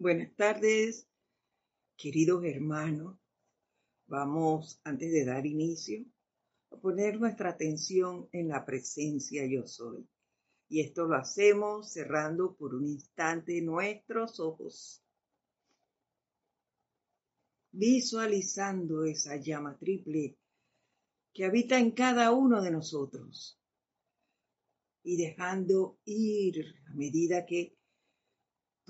[0.00, 1.06] Buenas tardes,
[1.94, 3.18] queridos hermanos.
[4.06, 6.06] Vamos, antes de dar inicio,
[6.70, 10.08] a poner nuestra atención en la presencia yo soy.
[10.70, 15.04] Y esto lo hacemos cerrando por un instante nuestros ojos,
[17.70, 20.38] visualizando esa llama triple
[21.34, 23.60] que habita en cada uno de nosotros
[25.02, 27.76] y dejando ir a medida que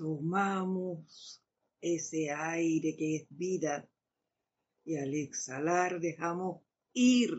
[0.01, 1.39] tomamos
[1.79, 3.87] ese aire que es vida.
[4.83, 7.29] Y al exhalar dejamos ir,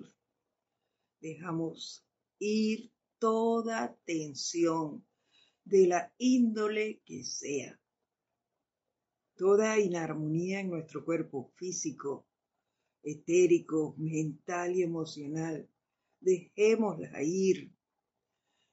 [1.21, 2.07] dejamos
[2.39, 5.05] ir toda tensión
[5.65, 7.81] de la índole que sea,
[9.35, 12.29] toda inarmonía en nuestro cuerpo físico,
[13.03, 15.69] etérico, mental y emocional.
[16.21, 17.75] Dejémosla ir.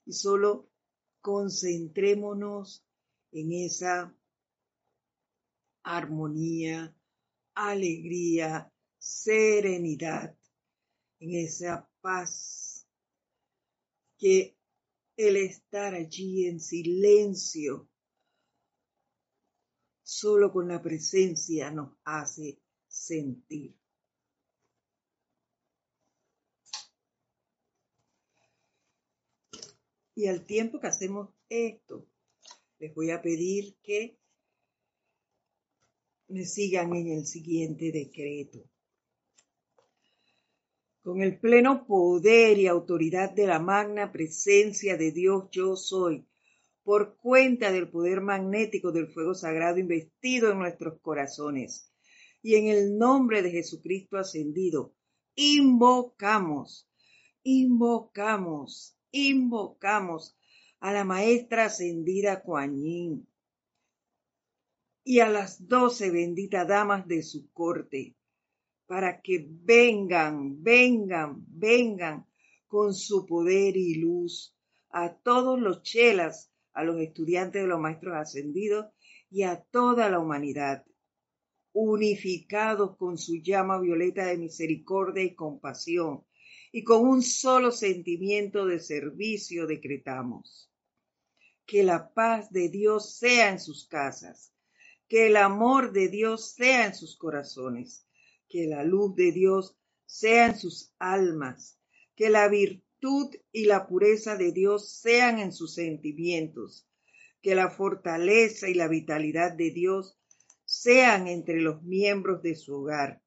[0.06, 0.70] Y solo
[1.22, 2.86] concentrémonos
[3.32, 4.16] en esa
[5.84, 6.96] armonía,
[7.54, 10.36] alegría, serenidad,
[11.20, 12.88] en esa paz
[14.18, 14.58] que
[15.18, 17.90] el estar allí en silencio,
[20.04, 23.76] solo con la presencia nos hace sentir.
[30.16, 32.06] Y al tiempo que hacemos esto,
[32.80, 34.18] les voy a pedir que
[36.30, 38.60] me sigan en el siguiente decreto.
[41.02, 46.26] Con el pleno poder y autoridad de la magna presencia de Dios yo soy,
[46.84, 51.92] por cuenta del poder magnético del fuego sagrado investido en nuestros corazones,
[52.42, 54.94] y en el nombre de Jesucristo ascendido,
[55.36, 56.90] invocamos,
[57.44, 60.39] invocamos, invocamos
[60.82, 63.28] a la maestra ascendida Kuan Yin
[65.04, 68.16] y a las doce benditas damas de su corte,
[68.86, 72.28] para que vengan, vengan, vengan
[72.68, 74.56] con su poder y luz
[74.90, 78.86] a todos los chelas, a los estudiantes de los maestros ascendidos
[79.30, 80.86] y a toda la humanidad,
[81.74, 86.24] unificados con su llama violeta de misericordia y compasión,
[86.72, 90.69] y con un solo sentimiento de servicio decretamos
[91.70, 94.56] que la paz de Dios sea en sus casas,
[95.08, 98.08] que el amor de Dios sea en sus corazones,
[98.48, 101.80] que la luz de Dios sea en sus almas,
[102.16, 106.88] que la virtud y la pureza de Dios sean en sus sentimientos,
[107.40, 110.18] que la fortaleza y la vitalidad de Dios
[110.66, 113.22] sean entre los miembros de su hogar,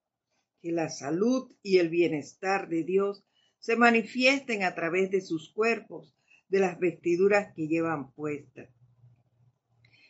[0.61, 3.25] que la salud y el bienestar de Dios
[3.61, 6.17] se manifiesten a través de sus cuerpos,
[6.53, 8.69] de las vestiduras que llevan puestas.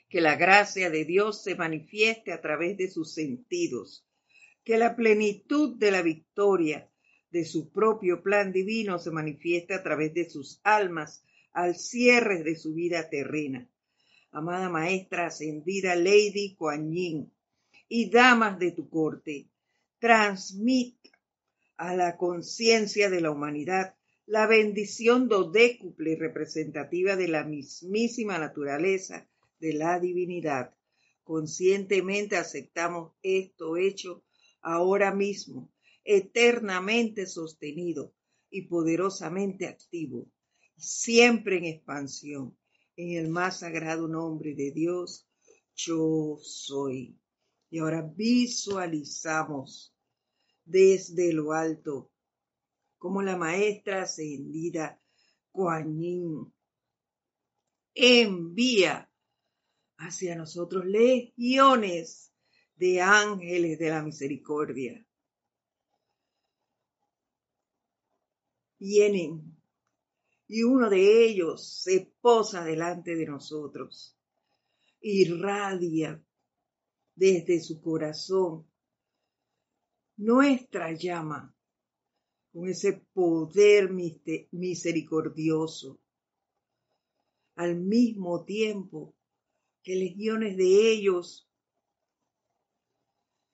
[0.08, 4.04] Que la gracia de Dios se manifieste a través de sus sentidos.
[4.64, 6.90] Que la plenitud de la victoria
[7.30, 12.56] de su propio plan divino se manifieste a través de sus almas al cierre de
[12.56, 13.70] su vida terrena.
[14.32, 17.32] Amada maestra ascendida Lady Kuan Yin
[17.88, 19.48] y damas de tu corte,
[20.00, 21.10] transmita
[21.76, 23.94] a la conciencia de la humanidad
[24.26, 29.28] la bendición dodécuple representativa de la mismísima naturaleza
[29.58, 30.74] de la divinidad.
[31.24, 34.24] Conscientemente aceptamos esto hecho
[34.60, 35.72] ahora mismo,
[36.04, 38.14] eternamente sostenido
[38.50, 40.30] y poderosamente activo,
[40.76, 42.56] siempre en expansión,
[42.96, 45.28] en el más sagrado nombre de Dios,
[45.74, 47.18] yo soy.
[47.70, 49.96] Y ahora visualizamos
[50.64, 52.11] desde lo alto
[53.02, 54.96] como la maestra ascendida
[55.50, 55.98] Kuan
[57.92, 59.10] envía
[59.96, 62.32] hacia nosotros legiones
[62.76, 65.04] de ángeles de la misericordia.
[68.78, 69.60] Vienen
[70.46, 74.16] y uno de ellos se posa delante de nosotros,
[75.00, 76.22] irradia
[77.16, 78.64] desde su corazón
[80.18, 81.52] nuestra llama
[82.52, 83.90] con ese poder
[84.50, 85.98] misericordioso,
[87.56, 89.14] al mismo tiempo
[89.82, 91.48] que legiones de ellos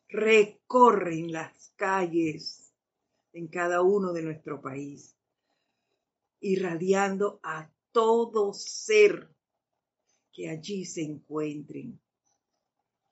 [0.08, 2.72] recorren las calles
[3.32, 5.16] en cada uno de nuestro país,
[6.40, 9.28] irradiando a todo ser
[10.32, 12.00] que allí se encuentren,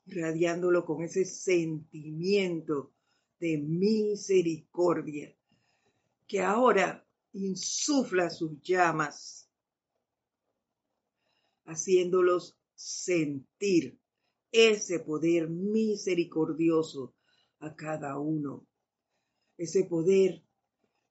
[0.07, 2.93] irradiándolo con ese sentimiento
[3.39, 5.37] de misericordia
[6.27, 9.49] que ahora insufla sus llamas,
[11.65, 13.99] haciéndolos sentir
[14.53, 17.15] ese poder misericordioso
[17.61, 18.67] a cada uno.
[19.57, 20.43] Ese poder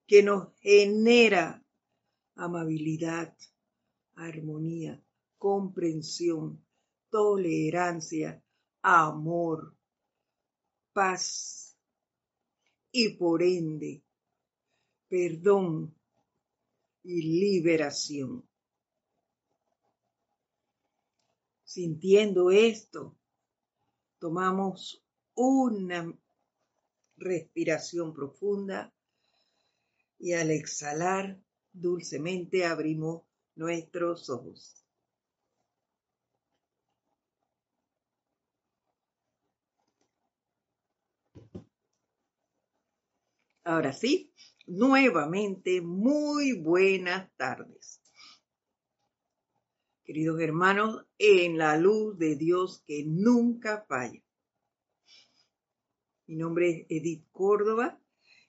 [0.06, 1.64] que nos genera
[2.36, 3.36] amabilidad,
[4.14, 5.02] armonía,
[5.36, 6.64] comprensión,
[7.10, 8.42] tolerancia,
[8.82, 9.76] amor,
[10.92, 11.76] paz
[12.92, 14.05] y por ende
[15.08, 15.94] perdón
[17.02, 18.48] y liberación.
[21.64, 23.16] Sintiendo esto,
[24.18, 25.04] tomamos
[25.34, 26.12] una
[27.16, 28.92] respiración profunda
[30.18, 31.38] y al exhalar
[31.72, 33.22] dulcemente abrimos
[33.54, 34.86] nuestros ojos.
[43.64, 44.32] Ahora sí,
[44.66, 48.00] nuevamente muy buenas tardes.
[50.04, 54.22] Queridos hermanos, en la luz de Dios que nunca falla.
[56.26, 58.00] Mi nombre es Edith Córdoba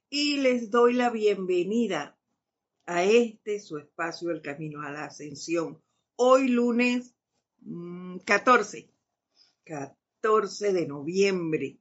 [0.09, 2.17] y les doy la bienvenida
[2.85, 5.81] a este su espacio El Camino a la Ascensión.
[6.15, 7.15] Hoy lunes
[8.25, 11.79] 14, mm, 14 de noviembre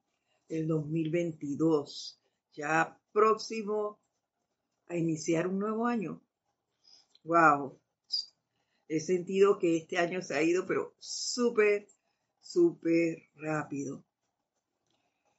[0.49, 2.21] del 2022,
[2.53, 4.00] ya próximo
[4.88, 6.23] a iniciar un nuevo año.
[7.25, 7.81] Wow,
[8.88, 11.88] he sentido que este año se ha ido, pero súper,
[12.41, 14.05] súper rápido.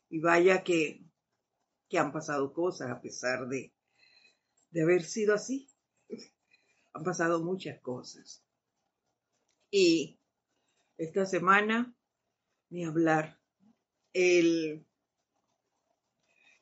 [0.10, 1.02] Y vaya que,
[1.90, 3.74] que han pasado cosas a pesar de,
[4.72, 5.70] de haber sido así.
[6.94, 8.44] Han pasado muchas cosas.
[9.72, 10.20] Y
[10.98, 11.96] esta semana,
[12.70, 13.40] ni hablar,
[14.14, 14.86] el,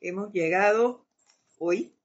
[0.00, 1.06] hemos llegado
[1.58, 1.95] hoy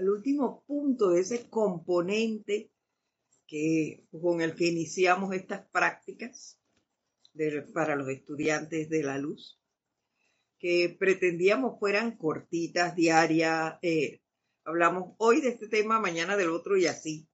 [0.00, 2.72] al último punto de ese componente
[3.46, 6.58] que, con el que iniciamos estas prácticas
[7.74, 9.60] para los estudiantes de la luz
[10.58, 13.78] que pretendíamos fueran cortitas, diarias.
[13.82, 14.20] Eh,
[14.64, 17.28] hablamos hoy de este tema, mañana del otro y así.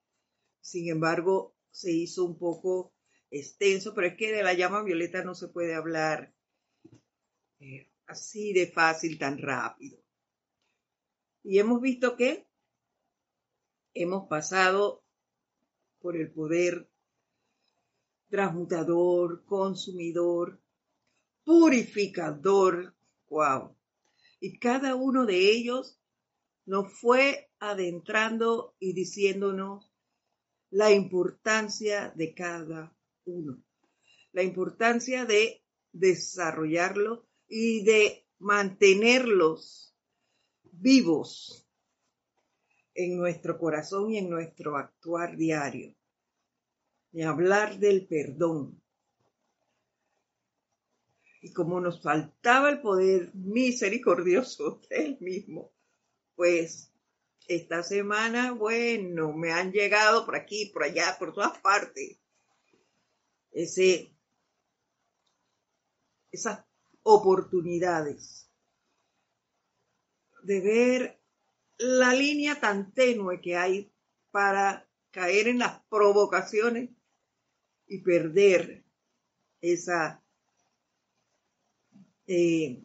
[0.61, 2.95] Sin embargo, se hizo un poco
[3.31, 6.33] extenso, pero es que de la llama violeta no se puede hablar
[7.59, 9.99] eh, así de fácil, tan rápido.
[11.43, 12.47] Y hemos visto que
[13.97, 15.03] hemos pasado
[16.01, 16.89] por el poder
[18.29, 20.61] transmutador, consumidor,
[21.45, 22.97] purificador,
[23.29, 23.77] Wow.
[24.41, 25.99] Y cada uno de ellos
[26.65, 29.93] nos fue adentrando y diciéndonos
[30.71, 33.63] la importancia de cada uno,
[34.33, 35.63] la importancia de
[35.93, 39.95] desarrollarlo y de mantenerlos
[40.73, 41.66] vivos
[42.97, 45.95] en nuestro corazón y en nuestro actuar diario,
[47.13, 48.83] de hablar del perdón,
[51.43, 55.73] y como nos faltaba el poder misericordioso del mismo,
[56.35, 56.93] pues
[57.47, 62.19] esta semana, bueno, me han llegado por aquí, por allá, por todas partes,
[63.53, 64.13] ese,
[66.33, 66.65] esas
[67.03, 68.51] oportunidades
[70.43, 71.16] de ver
[71.79, 73.91] la línea tan tenue que hay
[74.31, 76.91] para caer en las provocaciones
[77.87, 78.85] y perder
[79.61, 80.23] esa
[82.27, 82.83] eh,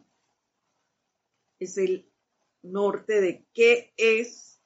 [1.58, 2.08] es el
[2.62, 4.60] norte de qué es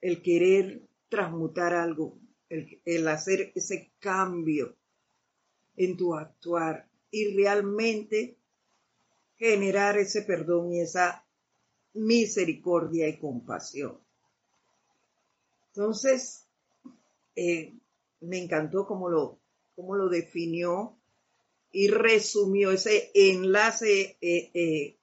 [0.00, 2.18] el querer transmutar algo,
[2.48, 4.76] el, hacer ese cambio
[5.76, 8.36] en tu actuar y realmente
[9.36, 11.24] generar ese perdón y esa
[11.94, 13.98] misericordia y compasión.
[15.68, 16.46] Entonces,
[17.34, 17.74] eh,
[18.20, 19.38] me encantó cómo lo,
[19.74, 20.96] cómo lo definió
[21.72, 24.98] y resumió ese enlace eh, eh,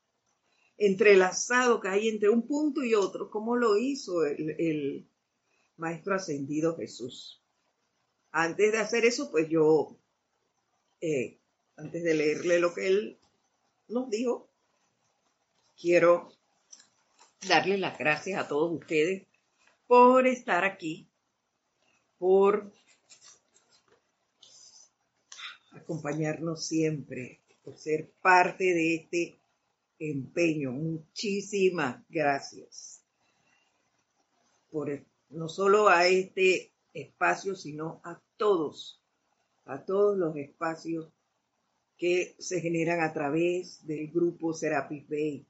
[0.77, 5.05] entrelazado que hay entre un punto y otro, como lo hizo el,
[5.77, 7.41] Maestro Ascendido Jesús.
[8.31, 9.97] Antes de hacer eso, pues yo,
[11.77, 13.17] antes de leerle lo que él
[13.87, 14.49] nos dijo,
[15.79, 16.38] quiero
[17.47, 19.23] darle las gracias a todos ustedes
[19.87, 21.07] por estar aquí,
[22.17, 22.71] por
[25.71, 29.39] acompañarnos siempre, por ser parte de este
[29.99, 30.71] empeño.
[30.71, 33.01] Muchísimas gracias
[34.71, 39.01] por no solo a este espacio, sino a todos,
[39.65, 41.07] a todos los espacios
[41.97, 45.45] que se generan a través del grupo Serapis Bay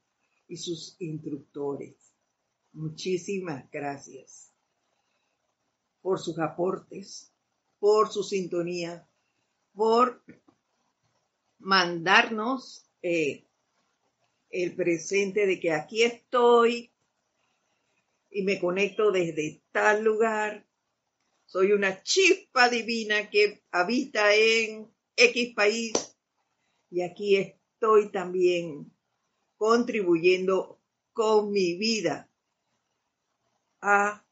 [0.50, 2.12] y sus instructores.
[2.72, 4.52] Muchísimas gracias
[6.02, 7.32] por sus aportes,
[7.78, 9.08] por su sintonía,
[9.72, 10.24] por
[11.60, 13.46] mandarnos eh,
[14.50, 16.90] el presente de que aquí estoy
[18.28, 20.66] y me conecto desde tal lugar.
[21.46, 25.92] Soy una chispa divina que habita en X país
[26.90, 28.92] y aquí estoy también
[29.60, 30.80] contribuyendo
[31.12, 32.30] con mi vida
[33.82, 34.24] a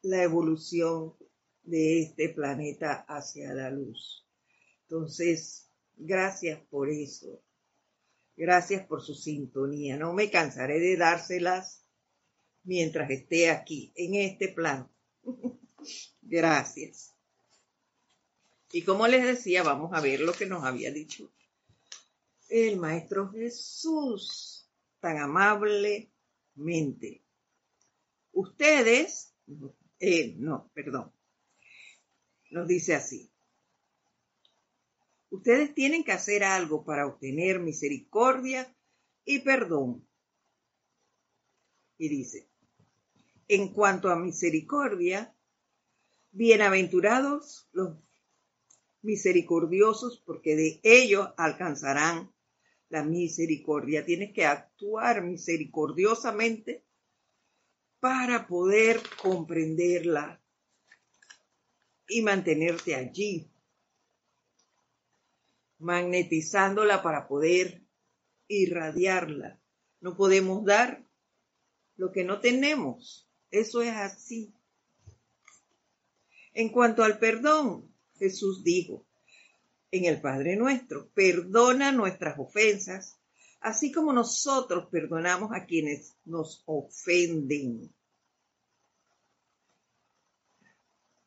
[0.00, 1.14] la evolución
[1.64, 4.24] de este planeta hacia la luz.
[4.84, 7.42] Entonces, gracias por eso.
[8.38, 9.98] Gracias por su sintonía.
[9.98, 11.84] No me cansaré de dárselas
[12.64, 14.90] mientras esté aquí, en este plano.
[16.22, 17.12] gracias.
[18.72, 21.30] Y como les decía, vamos a ver lo que nos había dicho
[22.50, 27.22] el Maestro Jesús tan amablemente.
[28.32, 29.34] Ustedes,
[29.98, 31.12] eh, no, perdón,
[32.50, 33.32] nos dice así.
[35.30, 38.74] Ustedes tienen que hacer algo para obtener misericordia
[39.24, 40.06] y perdón.
[41.98, 42.48] Y dice,
[43.46, 45.32] en cuanto a misericordia,
[46.32, 47.96] bienaventurados los
[49.02, 52.32] misericordiosos, porque de ellos alcanzarán
[52.90, 54.04] la misericordia.
[54.04, 56.84] Tienes que actuar misericordiosamente
[58.00, 60.42] para poder comprenderla
[62.08, 63.50] y mantenerte allí,
[65.78, 67.82] magnetizándola para poder
[68.48, 69.60] irradiarla.
[70.00, 71.06] No podemos dar
[71.96, 73.28] lo que no tenemos.
[73.50, 74.52] Eso es así.
[76.52, 79.06] En cuanto al perdón, Jesús dijo,
[79.90, 81.08] en el Padre nuestro.
[81.10, 83.18] Perdona nuestras ofensas,
[83.60, 87.92] así como nosotros perdonamos a quienes nos ofenden.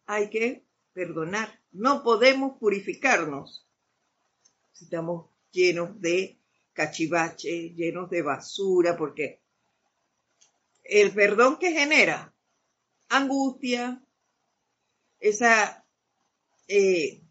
[0.05, 1.59] Hay que perdonar.
[1.71, 3.65] No podemos purificarnos
[4.73, 6.37] si estamos llenos de
[6.73, 9.41] cachivache, llenos de basura, porque
[10.83, 12.33] el perdón que genera
[13.09, 14.03] angustia,
[15.19, 15.85] esa
[16.67, 17.21] eh,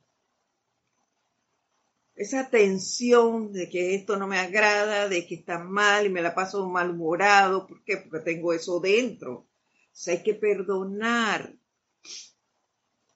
[2.15, 6.35] esa tensión de que esto no me agrada, de que está mal y me la
[6.35, 7.67] paso malhumorado.
[7.67, 7.97] ¿Por qué?
[7.97, 9.33] Porque tengo eso dentro.
[9.33, 9.49] O
[9.93, 11.55] sea, hay que perdonar.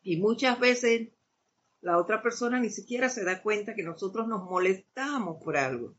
[0.03, 1.09] Y muchas veces
[1.81, 5.95] la otra persona ni siquiera se da cuenta que nosotros nos molestamos por algo.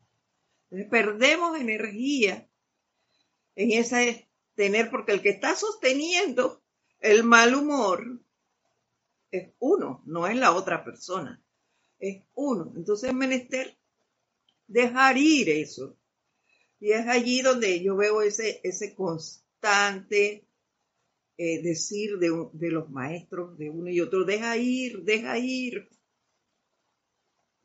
[0.64, 2.50] Entonces perdemos energía
[3.56, 4.00] en esa
[4.56, 6.64] tener, porque el que está sosteniendo
[7.00, 8.20] el mal humor
[9.30, 11.42] es uno, no es la otra persona
[12.00, 12.74] es uno.
[12.76, 13.78] Entonces es menester
[14.68, 15.98] dejar ir eso.
[16.80, 20.46] Y es allí donde yo veo ese, ese constante
[21.38, 25.90] eh, decir de, de los maestros de uno y otro, deja ir, deja ir.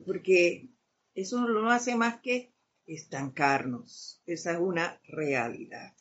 [0.05, 0.69] Porque
[1.15, 2.53] eso no hace más que
[2.87, 4.23] estancarnos.
[4.27, 5.95] Esa es una realidad.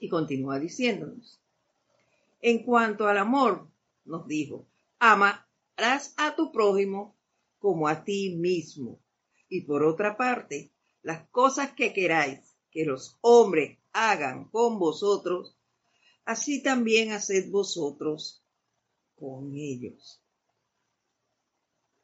[0.00, 1.40] Y continúa diciéndonos.
[2.40, 3.68] En cuanto al amor,
[4.04, 4.66] nos dijo,
[4.98, 5.46] ama
[5.82, 7.18] harás a tu prójimo
[7.58, 9.02] como a ti mismo.
[9.48, 10.72] Y por otra parte,
[11.02, 15.58] las cosas que queráis que los hombres hagan con vosotros,
[16.24, 18.44] así también haced vosotros
[19.16, 20.22] con ellos.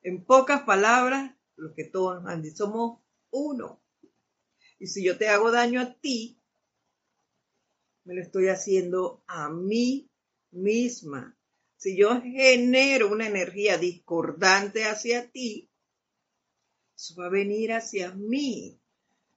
[0.02, 3.80] En pocas palabras, lo que todos han dicho, somos uno.
[4.80, 6.40] Y si yo te hago daño a ti,
[8.04, 10.10] me lo estoy haciendo a mí
[10.50, 11.37] misma.
[11.78, 15.70] Si yo genero una energía discordante hacia ti,
[16.96, 18.82] eso va a venir hacia mí.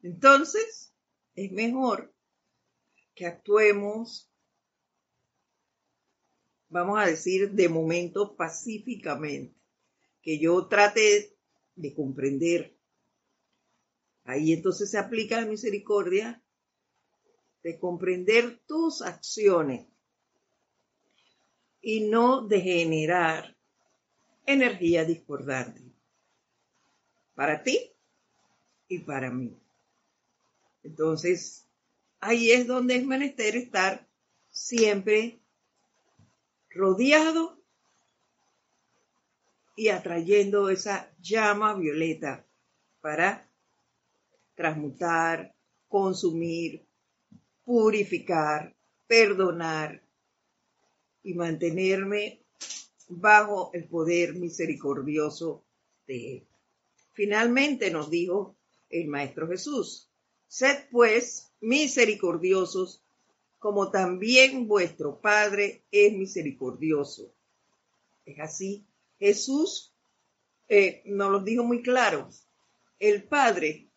[0.01, 0.91] Entonces,
[1.35, 2.15] es mejor
[3.13, 4.33] que actuemos,
[6.67, 9.55] vamos a decir, de momento pacíficamente,
[10.23, 11.37] que yo trate
[11.75, 12.75] de comprender.
[14.23, 16.43] Ahí entonces se aplica la misericordia
[17.61, 19.90] de comprender tus acciones
[21.81, 23.55] y no de generar
[24.45, 25.81] energía discordante
[27.33, 27.91] para ti
[28.87, 29.57] y para mí.
[30.83, 31.67] Entonces,
[32.19, 34.07] ahí es donde es menester estar
[34.49, 35.39] siempre
[36.69, 37.61] rodeado
[39.75, 42.45] y atrayendo esa llama violeta
[42.99, 43.49] para
[44.55, 45.55] transmutar,
[45.87, 46.85] consumir,
[47.63, 48.75] purificar,
[49.07, 50.00] perdonar,
[51.23, 52.39] y mantenerme
[53.07, 55.63] bajo el poder misericordioso
[56.07, 56.47] de Él.
[57.13, 58.55] Finalmente nos dijo
[58.89, 60.09] el Maestro Jesús,
[60.47, 63.01] sed pues misericordiosos
[63.59, 67.31] como también vuestro Padre es misericordioso.
[68.25, 68.85] Es así
[69.19, 69.93] Jesús
[70.67, 72.29] eh, nos lo dijo muy claro.
[72.97, 73.87] El Padre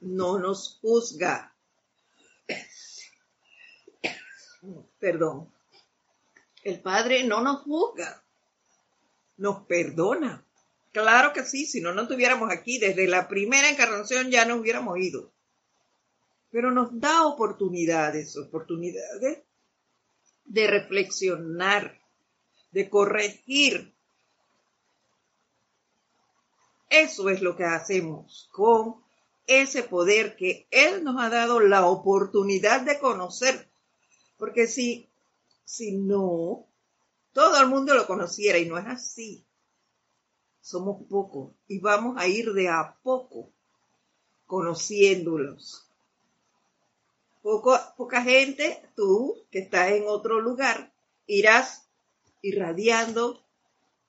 [0.00, 1.54] no nos juzga.
[4.98, 5.52] Perdón.
[6.68, 8.22] El Padre no nos juzga,
[9.38, 10.44] nos perdona.
[10.92, 12.78] Claro que sí, si no, no estuviéramos aquí.
[12.78, 15.32] Desde la primera encarnación ya nos hubiéramos ido.
[16.50, 19.38] Pero nos da oportunidades, oportunidades
[20.44, 21.98] de reflexionar,
[22.70, 23.94] de corregir.
[26.90, 28.96] Eso es lo que hacemos con
[29.46, 33.70] ese poder que Él nos ha dado la oportunidad de conocer.
[34.36, 35.08] Porque si,
[35.68, 36.66] si no,
[37.32, 39.44] todo el mundo lo conociera y no es así
[40.68, 43.50] somos pocos y vamos a ir de a poco
[44.46, 45.86] conociéndolos.
[47.40, 50.92] Poco, poca gente, tú que estás en otro lugar,
[51.26, 51.88] irás
[52.42, 53.42] irradiando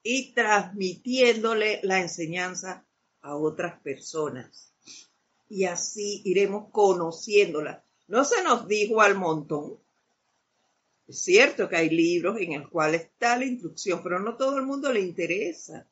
[0.04, 2.86] y transmitiéndole la enseñanza
[3.22, 4.74] a otras personas.
[5.48, 7.84] Y así iremos conociéndola.
[8.08, 9.80] No se nos dijo al montón.
[11.10, 14.66] Es cierto que hay libros en el cual está la instrucción, pero no todo el
[14.66, 15.86] mundo le interesa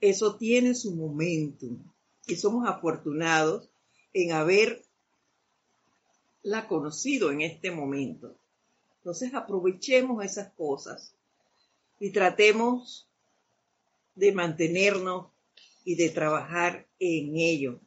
[0.00, 1.66] eso tiene su momento
[2.26, 3.68] y somos afortunados
[4.12, 4.82] en haberla
[6.68, 8.36] conocido en este momento.
[8.98, 11.14] Entonces aprovechemos esas cosas
[11.98, 13.08] y tratemos
[14.14, 15.26] de mantenernos
[15.84, 17.80] y de trabajar en ello.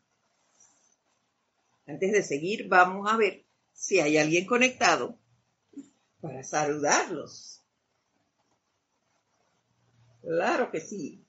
[1.85, 3.43] Antes de seguir, vamos a ver
[3.73, 5.17] si hay alguien conectado
[6.21, 7.63] para saludarlos.
[10.21, 11.25] Claro que sí.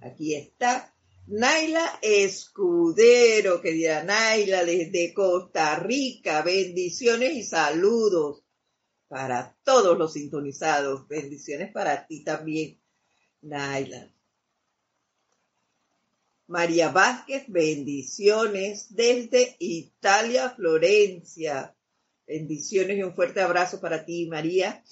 [0.00, 0.94] Aquí está
[1.26, 6.42] Naila Escudero, querida Naila, desde Costa Rica.
[6.42, 8.42] Bendiciones y saludos
[9.06, 11.06] para todos los sintonizados.
[11.06, 12.80] Bendiciones para ti también,
[13.42, 14.10] Naila.
[16.50, 21.76] María Vázquez, bendiciones desde Italia, Florencia.
[22.26, 24.82] Bendiciones y un fuerte abrazo para ti, María.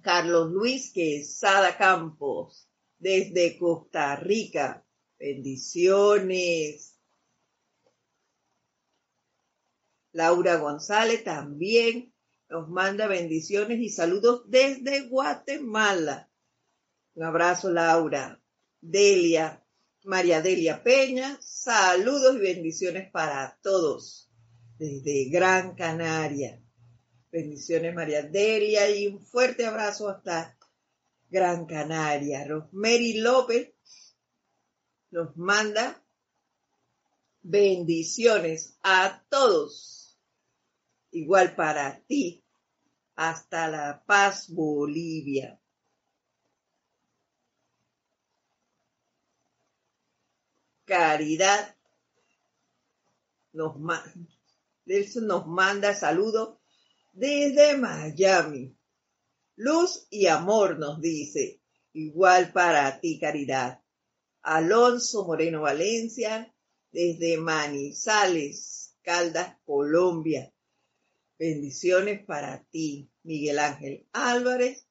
[0.00, 4.86] Carlos Luis Quesada Campos desde Costa Rica.
[5.18, 7.00] Bendiciones.
[10.12, 12.14] Laura González también
[12.48, 16.30] nos manda bendiciones y saludos desde Guatemala.
[17.14, 18.40] Un abrazo, Laura.
[18.80, 19.61] Delia,
[20.04, 24.28] María Delia Peña, saludos y bendiciones para todos
[24.76, 26.60] desde Gran Canaria.
[27.30, 30.58] Bendiciones, María Delia, y un fuerte abrazo hasta
[31.30, 32.44] Gran Canaria.
[32.44, 33.74] Rosemary López
[35.12, 36.02] nos manda
[37.42, 40.18] bendiciones a todos.
[41.12, 42.42] Igual para ti.
[43.14, 45.61] Hasta La Paz, Bolivia.
[50.84, 51.76] Caridad
[53.52, 53.76] nos,
[55.22, 56.58] nos manda saludos
[57.12, 58.76] desde Miami.
[59.56, 61.60] Luz y amor nos dice,
[61.92, 63.82] igual para ti caridad.
[64.42, 66.52] Alonso Moreno Valencia,
[66.90, 70.52] desde Manizales, Caldas, Colombia.
[71.38, 74.86] Bendiciones para ti, Miguel Ángel Álvarez,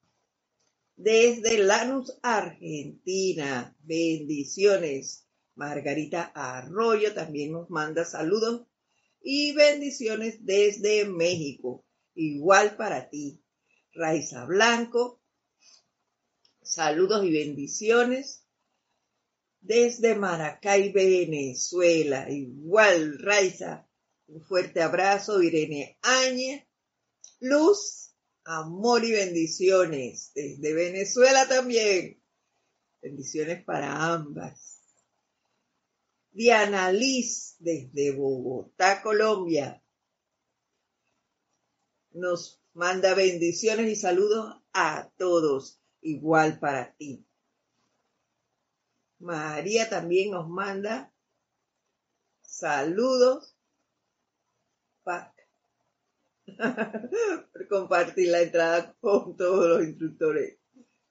[0.96, 3.76] desde Lanús, Argentina.
[3.80, 5.26] Bendiciones.
[5.54, 8.66] Margarita Arroyo también nos manda saludos
[9.20, 11.84] y bendiciones desde México.
[12.14, 13.42] Igual para ti.
[13.92, 15.20] Raiza Blanco.
[16.62, 18.46] Saludos y bendiciones
[19.60, 22.28] desde Maracay, Venezuela.
[22.30, 23.86] Igual, Raiza,
[24.26, 25.42] un fuerte abrazo.
[25.42, 26.64] Irene Áñez.
[27.40, 32.22] Luz, amor y bendiciones desde Venezuela también.
[33.00, 34.81] Bendiciones para ambas.
[36.32, 39.82] Diana Liz desde Bogotá, Colombia.
[42.12, 47.26] Nos Manda bendiciones y saludos a todos, igual para ti.
[49.18, 51.12] María también nos manda
[52.40, 53.54] saludos
[55.02, 55.34] para
[57.52, 60.58] por compartir la entrada con todos los instructores.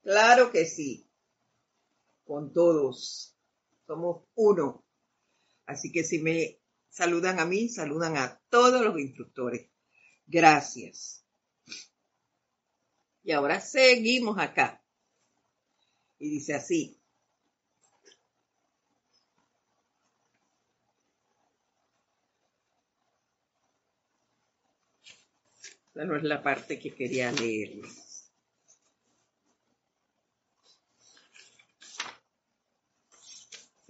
[0.02, 1.08] Claro que sí,
[2.24, 3.38] con todos.
[3.86, 4.84] Somos uno.
[5.72, 9.70] Así que si me saludan a mí, saludan a todos los instructores.
[10.28, 11.26] Gracias.
[13.24, 14.84] Y ahora seguimos acá.
[16.20, 17.00] Y dice así.
[25.94, 28.11] Esa no es la parte que quería leerles.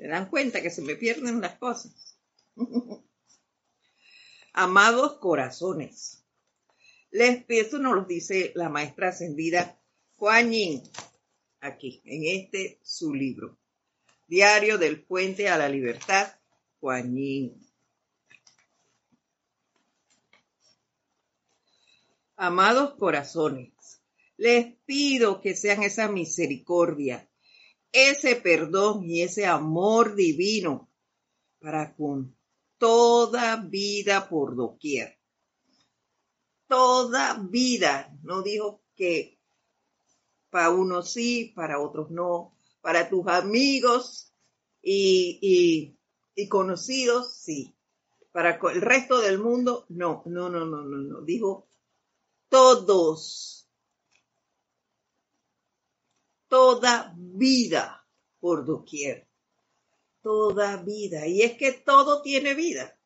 [0.02, 2.18] ¿Se dan cuenta que se me pierden las cosas?
[4.54, 6.26] Amados corazones.
[7.12, 9.80] Les, eso nos lo dice la maestra ascendida
[10.16, 10.52] Juan
[11.60, 13.60] aquí, en este su libro.
[14.26, 16.34] Diario del Puente a la Libertad,
[16.80, 17.16] Juan
[22.38, 24.02] Amados corazones,
[24.38, 27.30] les pido que sean esa misericordia,
[27.92, 30.90] ese perdón y ese amor divino
[31.60, 32.36] para con
[32.78, 35.18] toda vida por doquier.
[36.68, 39.38] Toda vida, no dijo que
[40.50, 44.34] para unos sí, para otros no, para tus amigos
[44.82, 45.96] y,
[46.36, 47.76] y conocidos sí,
[48.32, 51.68] para el resto del mundo no, no, no, no, no, no, dijo
[52.50, 53.61] todos,
[56.52, 58.06] toda vida
[58.42, 59.26] por doquier,
[60.22, 61.26] toda vida.
[61.26, 63.00] Y es que todo tiene vida.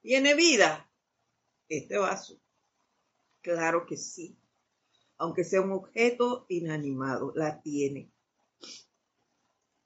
[0.00, 0.90] ¿Tiene vida?
[1.68, 2.40] Este vaso.
[3.42, 4.38] Claro que sí.
[5.18, 8.10] Aunque sea un objeto inanimado, la tiene.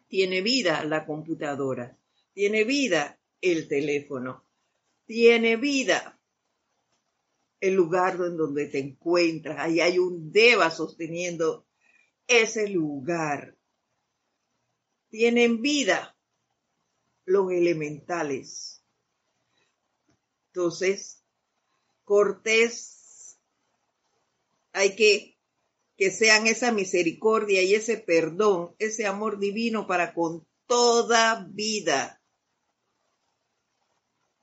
[0.07, 1.99] Tiene vida la computadora.
[2.33, 4.45] Tiene vida el teléfono.
[5.07, 6.21] Tiene vida
[7.59, 9.59] el lugar en donde te encuentras.
[9.59, 11.67] Ahí hay un Deva sosteniendo
[12.31, 13.57] ese lugar.
[15.11, 16.17] Tienen vida
[17.25, 18.83] los elementales.
[20.47, 21.23] Entonces,
[22.05, 23.39] Cortés,
[24.73, 25.41] hay que
[26.01, 32.23] que sean esa misericordia y ese perdón, ese amor divino para con toda vida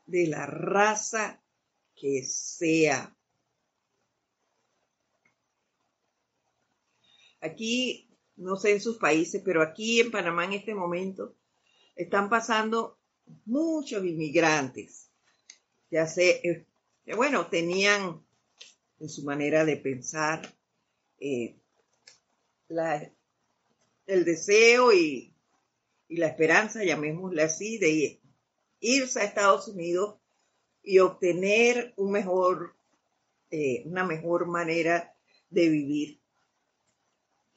[0.05, 1.43] de la raza
[1.95, 3.16] que sea.
[7.41, 11.35] Aquí, no sé en sus países, pero aquí en Panamá en este momento
[11.95, 12.97] están pasando
[13.45, 15.09] muchos inmigrantes.
[15.89, 16.65] Ya sé, eh,
[17.15, 18.21] bueno, tenían
[18.99, 20.53] en su manera de pensar
[21.19, 21.55] eh,
[24.07, 25.33] el deseo y,
[26.09, 28.19] y la esperanza, llamémosle así, de
[28.79, 30.15] irse a Estados Unidos
[30.83, 32.75] y obtener un mejor,
[33.51, 35.15] eh, una mejor manera
[35.49, 36.19] de vivir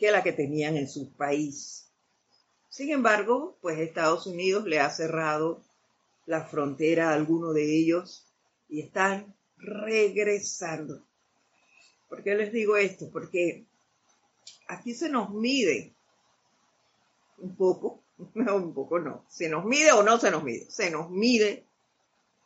[0.00, 1.92] que la que tenían en su país.
[2.70, 5.62] Sin embargo, pues Estados Unidos le ha cerrado
[6.24, 8.26] la frontera a algunos de ellos
[8.70, 11.02] y están regresando.
[12.08, 13.10] ¿Por qué les digo esto?
[13.12, 13.66] Porque
[14.68, 15.92] aquí se nos mide
[17.36, 18.02] un poco,
[18.34, 21.66] no, un poco no, se nos mide o no se nos mide, se nos mide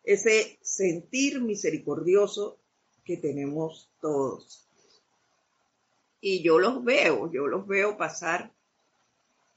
[0.02, 2.58] ese sentir misericordioso
[3.04, 4.63] que tenemos todos.
[6.26, 8.50] Y yo los veo, yo los veo pasar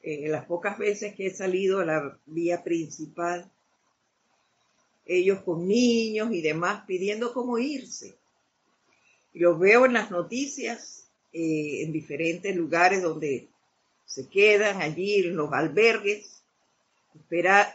[0.01, 3.49] eh, las pocas veces que he salido a la vía principal,
[5.05, 8.17] ellos con niños y demás pidiendo cómo irse.
[9.31, 13.47] Los veo en las noticias, eh, en diferentes lugares donde
[14.05, 16.43] se quedan allí en los albergues,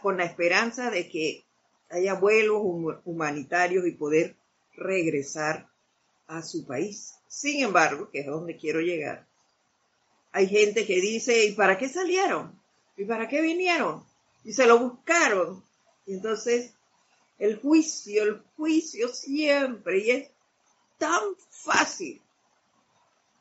[0.03, 1.43] con la esperanza de que
[1.89, 2.61] haya vuelos
[3.05, 4.35] humanitarios y poder
[4.75, 5.67] regresar
[6.27, 7.15] a su país.
[7.33, 9.25] Sin embargo, que es donde quiero llegar,
[10.31, 12.61] hay gente que dice, ¿y para qué salieron?
[12.95, 14.05] ¿Y para qué vinieron?
[14.43, 15.63] Y se lo buscaron.
[16.05, 16.75] Y entonces,
[17.39, 20.29] el juicio, el juicio siempre, y es
[20.99, 22.21] tan fácil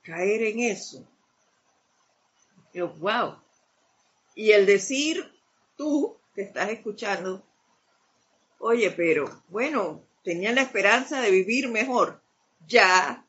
[0.02, 1.06] caer en eso.
[2.72, 3.36] Yo, wow.
[4.34, 5.30] Y el decir,
[5.76, 7.44] tú que estás escuchando,
[8.58, 12.22] Oye, pero bueno, tenía la esperanza de vivir mejor.
[12.68, 13.21] Ya,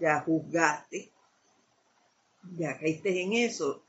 [0.00, 1.12] ya juzgaste,
[2.56, 3.82] ya caíste en eso.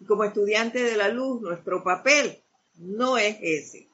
[0.00, 2.42] Y como estudiante de la luz, nuestro papel
[2.76, 3.88] no es ese.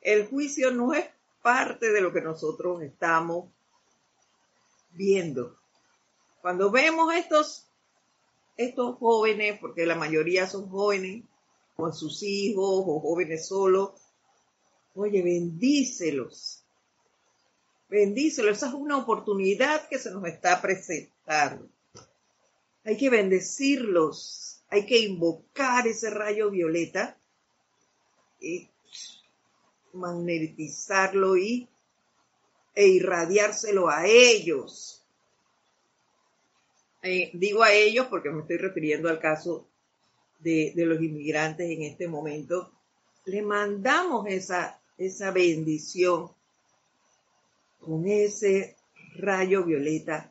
[0.00, 1.06] El juicio no es
[1.42, 3.50] parte de lo que nosotros estamos
[4.90, 5.56] viendo.
[6.40, 7.66] Cuando vemos estos,
[8.56, 11.24] estos jóvenes, porque la mayoría son jóvenes,
[11.76, 13.92] con sus hijos o jóvenes solos,
[15.00, 16.64] Oye, bendícelos.
[17.88, 18.58] Bendícelos.
[18.58, 21.68] Esa es una oportunidad que se nos está presentando.
[22.84, 24.62] Hay que bendecirlos.
[24.68, 27.16] Hay que invocar ese rayo violeta
[28.40, 28.68] y
[29.94, 31.68] magnetizarlo y,
[32.74, 35.02] e irradiárselo a ellos.
[37.02, 39.66] Eh, digo a ellos porque me estoy refiriendo al caso
[40.40, 42.72] de, de los inmigrantes en este momento.
[43.24, 46.30] Le mandamos esa esa bendición
[47.88, 48.76] con ese
[49.14, 50.30] rayo violeta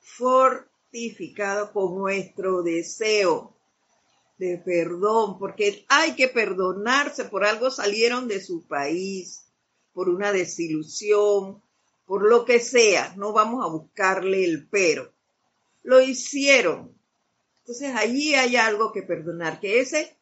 [0.00, 3.54] fortificado con nuestro deseo
[4.36, 9.44] de perdón, porque hay que perdonarse, por algo salieron de su país,
[9.92, 11.62] por una desilusión,
[12.04, 15.12] por lo que sea, no vamos a buscarle el pero.
[15.84, 16.92] Lo hicieron.
[17.60, 20.16] Entonces allí hay algo que perdonar, que ese,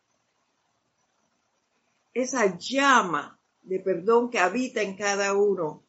[2.13, 5.86] esa llama de perdón que habita en cada uno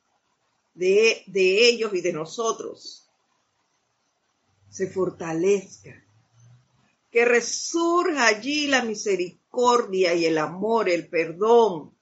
[0.77, 3.07] de, de ellos y de nosotros
[4.69, 6.03] se fortalezca.
[7.11, 11.95] Que resurja allí la misericordia y el amor, el perdón,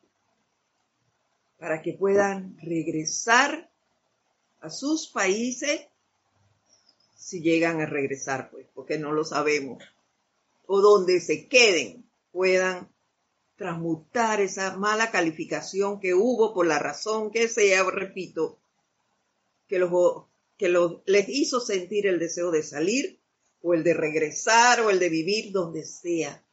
[1.58, 3.70] para que puedan regresar
[4.60, 5.88] a sus países
[7.16, 9.82] si llegan a regresar, pues, porque no lo sabemos.
[10.68, 12.90] O donde se queden, puedan
[13.56, 18.60] transmutar esa mala calificación que hubo por la razón que sea, repito,
[19.68, 20.26] que, los,
[20.58, 23.20] que los, les hizo sentir el deseo de salir
[23.62, 26.44] o el de regresar o el de vivir donde sea.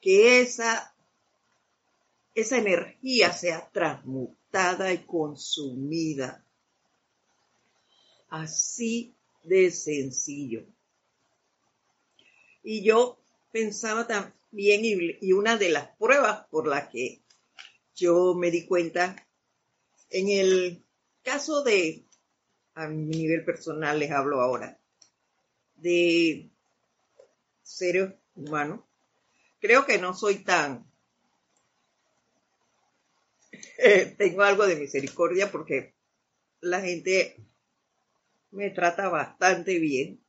[0.00, 0.94] Que esa,
[2.34, 6.44] esa energía sea transmutada y consumida.
[8.28, 10.64] Así de sencillo.
[12.62, 13.18] Y yo
[13.50, 14.82] pensaba también,
[15.20, 17.22] y una de las pruebas por las que
[17.94, 19.26] yo me di cuenta,
[20.10, 20.84] en el
[21.22, 22.07] caso de
[22.78, 24.78] a mi nivel personal les hablo ahora,
[25.74, 26.48] de
[27.60, 28.80] seres humanos.
[29.60, 30.86] Creo que no soy tan...
[33.78, 35.94] Eh, tengo algo de misericordia porque
[36.60, 37.36] la gente
[38.52, 40.20] me trata bastante bien.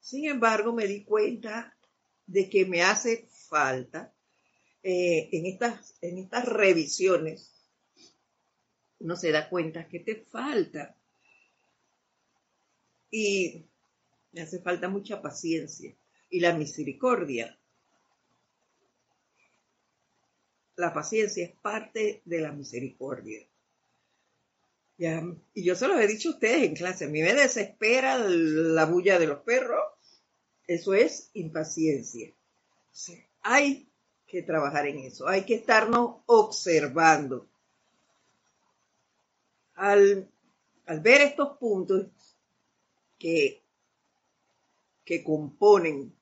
[0.00, 1.76] Sin embargo, me di cuenta
[2.26, 4.14] de que me hace falta
[4.84, 7.52] eh, en, estas, en estas revisiones,
[9.00, 10.96] uno se da cuenta que te falta
[13.12, 13.66] y
[14.32, 15.94] me hace falta mucha paciencia
[16.30, 17.56] y la misericordia.
[20.76, 23.46] La paciencia es parte de la misericordia.
[25.54, 28.86] y yo se lo he dicho a ustedes en clase, a mí me desespera la
[28.86, 29.82] bulla de los perros.
[30.66, 32.32] Eso es impaciencia.
[33.42, 33.88] hay
[34.26, 37.46] que trabajar en eso, hay que estarnos observando.
[39.74, 40.30] Al,
[40.86, 42.06] al ver estos puntos,
[43.22, 43.62] que,
[45.04, 46.12] que componen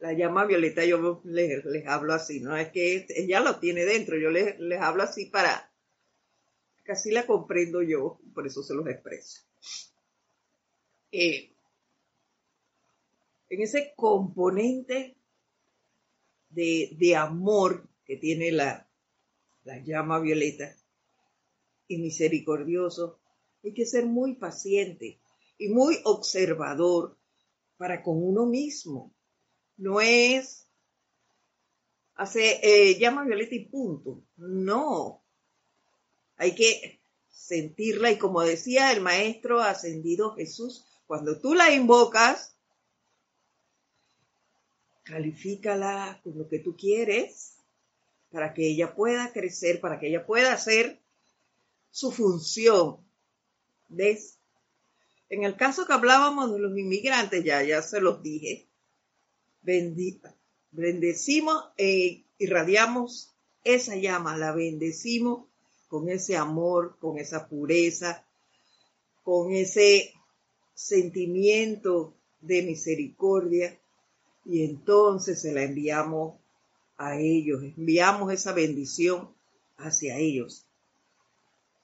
[0.00, 4.28] la llama violeta, yo les, hablo así, no es que ella lo tiene dentro, yo
[4.30, 5.72] les, les hablo así para,
[6.82, 9.44] casi la comprendo yo, por eso se los expreso.
[11.10, 11.54] Eh,
[13.48, 15.16] en ese componente
[16.50, 18.90] de, de, amor que tiene la,
[19.64, 20.76] la llama violeta
[21.88, 23.18] y misericordioso,
[23.64, 25.18] hay que ser muy paciente
[25.60, 27.18] y muy observador
[27.76, 29.14] para con uno mismo.
[29.76, 30.66] No es
[32.14, 34.22] hacer eh, llama violeta y punto.
[34.38, 35.22] No.
[36.36, 42.56] Hay que sentirla y como decía el maestro ascendido Jesús, cuando tú la invocas,
[45.02, 47.58] califícala con lo que tú quieres
[48.30, 51.02] para que ella pueda crecer, para que ella pueda hacer
[51.90, 53.06] su función.
[53.88, 54.39] ¿Ves?
[55.30, 58.66] En el caso que hablábamos de los inmigrantes, ya, ya se los dije,
[60.72, 63.30] bendecimos e irradiamos
[63.62, 65.46] esa llama, la bendecimos
[65.88, 68.24] con ese amor, con esa pureza,
[69.22, 70.12] con ese
[70.74, 73.78] sentimiento de misericordia
[74.44, 76.34] y entonces se la enviamos
[76.96, 79.30] a ellos, enviamos esa bendición
[79.76, 80.66] hacia ellos.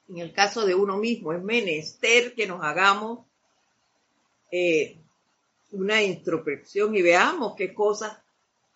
[0.09, 3.27] En el caso de uno mismo, es menester que nos hagamos
[4.51, 4.99] eh,
[5.73, 8.19] una introspección y veamos qué cosas,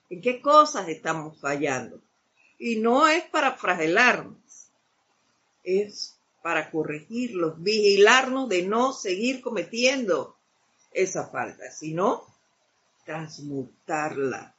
[0.09, 2.01] en qué cosas estamos fallando.
[2.59, 4.71] Y no es para fragelarnos,
[5.65, 10.37] es para corregirlos, vigilarnos de no seguir cometiendo
[10.91, 12.27] esa falta, sino
[13.05, 14.55] transmutarla.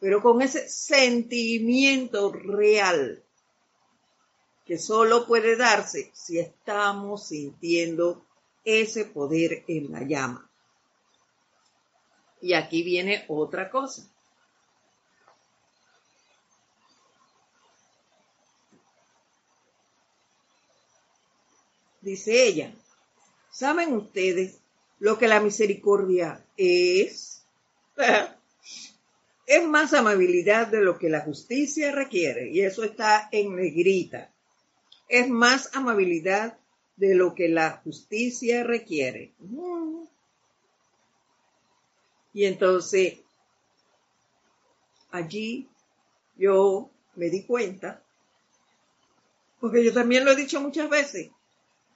[0.00, 3.22] Pero con ese sentimiento real
[4.64, 8.24] que solo puede darse si estamos sintiendo
[8.64, 10.50] ese poder en la llama.
[12.40, 14.06] Y aquí viene otra cosa.
[22.00, 22.74] Dice ella,
[23.50, 24.58] ¿saben ustedes
[24.98, 27.46] lo que la misericordia es?
[29.46, 34.30] es más amabilidad de lo que la justicia requiere, y eso está en negrita.
[35.08, 36.58] Es más amabilidad
[36.96, 39.32] de lo que la justicia requiere.
[42.32, 43.20] Y entonces,
[45.10, 45.68] allí
[46.36, 48.02] yo me di cuenta,
[49.60, 51.30] porque yo también lo he dicho muchas veces,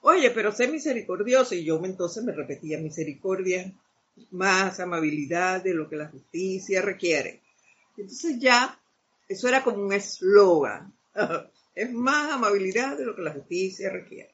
[0.01, 3.73] oye, pero sé misericordioso, y yo entonces me repetía misericordia,
[4.31, 7.41] más amabilidad de lo que la justicia requiere.
[7.97, 8.79] Entonces ya,
[9.27, 10.93] eso era como un eslogan,
[11.75, 14.33] es más amabilidad de lo que la justicia requiere.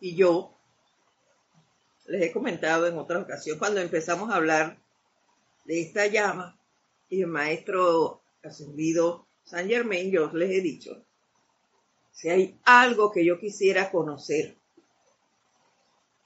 [0.00, 0.54] Y yo
[2.06, 4.78] les he comentado en otra ocasión cuando empezamos a hablar
[5.64, 6.58] de esta llama
[7.08, 11.04] y el maestro ascendido San Germain, yo les he dicho,
[12.12, 14.56] si hay algo que yo quisiera conocer,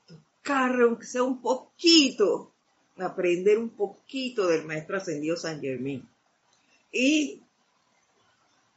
[0.06, 2.54] tocar, aunque sea un poquito,
[2.96, 6.08] aprender un poquito del maestro ascendido San Germain
[6.92, 7.42] y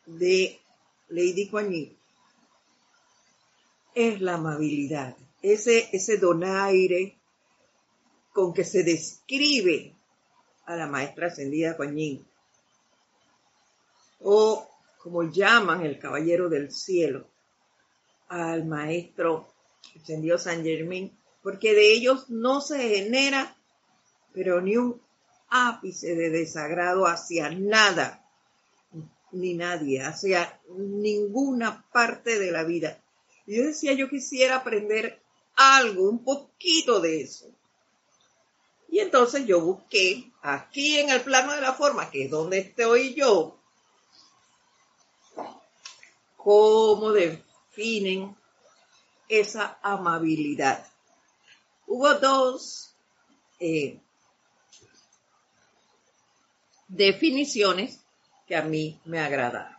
[0.05, 0.59] de
[1.09, 1.71] Lady Kuan
[3.95, 7.17] es la amabilidad, ese, ese donaire
[8.31, 9.93] con que se describe
[10.65, 11.95] a la maestra ascendida Kuan
[14.19, 17.27] o como llaman el caballero del cielo
[18.29, 19.53] al maestro
[20.01, 23.55] ascendido San Germain, porque de ellos no se genera,
[24.33, 25.01] pero ni un
[25.53, 28.25] ápice de desagrado hacia nada,
[29.31, 32.99] ni nadie, hacia ninguna parte de la vida.
[33.45, 35.21] Y yo decía, yo quisiera aprender
[35.55, 37.45] algo, un poquito de eso.
[38.89, 43.13] Y entonces yo busqué aquí en el plano de la forma, que es donde estoy
[43.13, 43.59] yo,
[46.35, 48.35] cómo definen
[49.29, 50.87] esa amabilidad.
[51.85, 52.95] Hubo dos
[53.59, 53.99] eh,
[56.93, 57.99] definiciones
[58.47, 59.73] que a mí me agradaron.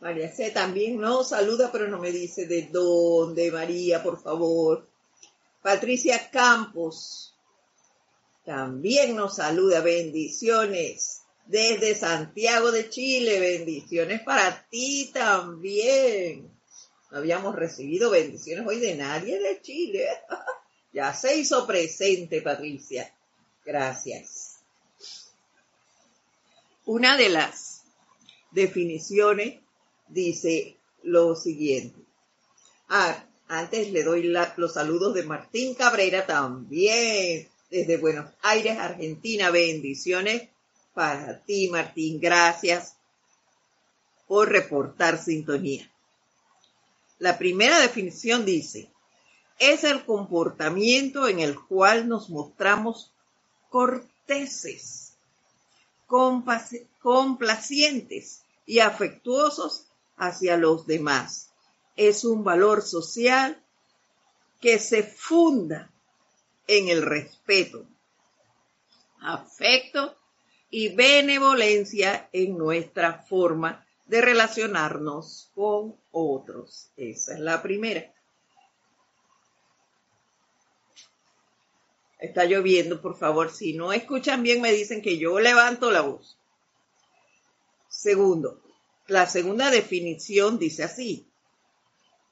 [0.00, 0.50] María C.
[0.50, 4.88] también no saluda, pero no me dice de dónde, María, por favor.
[5.60, 7.34] Patricia Campos
[8.46, 9.80] también nos saluda.
[9.82, 13.40] Bendiciones desde Santiago de Chile.
[13.40, 16.48] Bendiciones para ti también.
[17.10, 20.06] No habíamos recibido bendiciones hoy de nadie de Chile.
[20.92, 23.12] ya se hizo presente, Patricia.
[23.64, 24.60] Gracias.
[26.86, 27.82] Una de las
[28.52, 29.60] definiciones
[30.06, 31.98] dice lo siguiente.
[32.88, 39.50] Ah, antes le doy los saludos de Martín Cabrera también, desde Buenos Aires, Argentina.
[39.50, 40.48] Bendiciones
[40.94, 42.20] para ti, Martín.
[42.20, 42.96] Gracias
[44.26, 45.90] por reportar sintonía.
[47.18, 48.90] La primera definición dice,
[49.58, 53.12] es el comportamiento en el cual nos mostramos
[53.68, 55.14] corteses,
[56.06, 61.50] complacientes y afectuosos hacia los demás.
[61.96, 63.62] Es un valor social
[64.60, 65.90] que se funda
[66.66, 67.84] en el respeto,
[69.20, 70.16] afecto
[70.70, 76.90] y benevolencia en nuestra forma de relacionarnos con otros.
[76.96, 78.12] Esa es la primera.
[82.18, 83.50] Está lloviendo, por favor.
[83.50, 86.38] Si no escuchan bien, me dicen que yo levanto la voz.
[87.88, 88.62] Segundo,
[89.06, 91.26] la segunda definición dice así.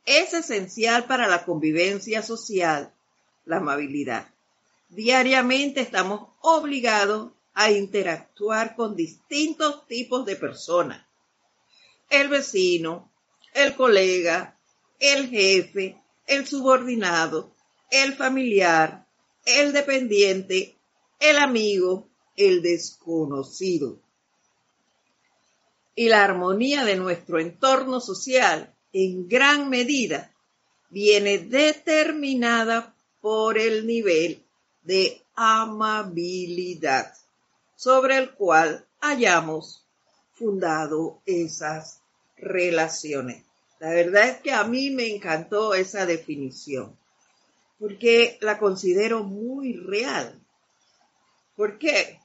[0.05, 2.92] Es esencial para la convivencia social
[3.48, 4.29] la amabilidad.
[4.90, 11.05] Diariamente estamos obligados a interactuar con distintos tipos de personas.
[12.09, 13.11] El vecino,
[13.53, 14.57] el colega,
[15.01, 17.51] el jefe, el subordinado,
[17.90, 19.05] el familiar,
[19.44, 20.77] el dependiente,
[21.18, 23.98] el amigo, el desconocido
[25.96, 30.33] y la armonía de nuestro entorno social en gran medida
[30.90, 34.44] viene determinada por el nivel
[34.85, 37.19] de amabilidad
[37.79, 39.87] sobre el cual hayamos
[40.35, 42.00] fundado esas
[42.37, 43.44] relaciones.
[43.79, 46.98] La verdad es que a mí me encantó esa definición,
[47.79, 50.44] porque la considero muy real.
[51.54, 52.18] ¿Por qué?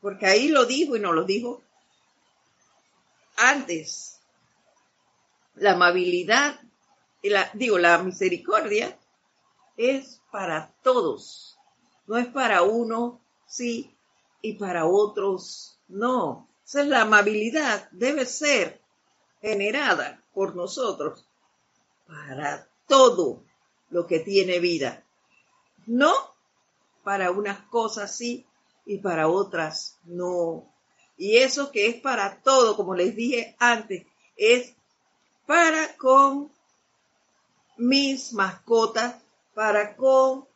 [0.00, 1.60] Porque ahí lo dijo y nos lo dijo
[3.36, 4.18] antes.
[5.56, 6.58] La amabilidad,
[7.22, 8.98] la, digo, la misericordia
[9.76, 11.58] es para todos.
[12.06, 13.94] No es para uno, sí,
[14.42, 16.48] y para otros, no.
[16.64, 18.80] Esa es la amabilidad, debe ser
[19.40, 21.24] generada por nosotros
[22.06, 23.42] para todo
[23.90, 25.04] lo que tiene vida.
[25.86, 26.12] No
[27.04, 28.46] para unas cosas sí
[28.84, 30.70] y para otras no.
[31.16, 34.74] Y eso que es para todo, como les dije antes, es
[35.46, 36.52] para con
[37.78, 39.16] mis mascotas,
[39.54, 40.46] para con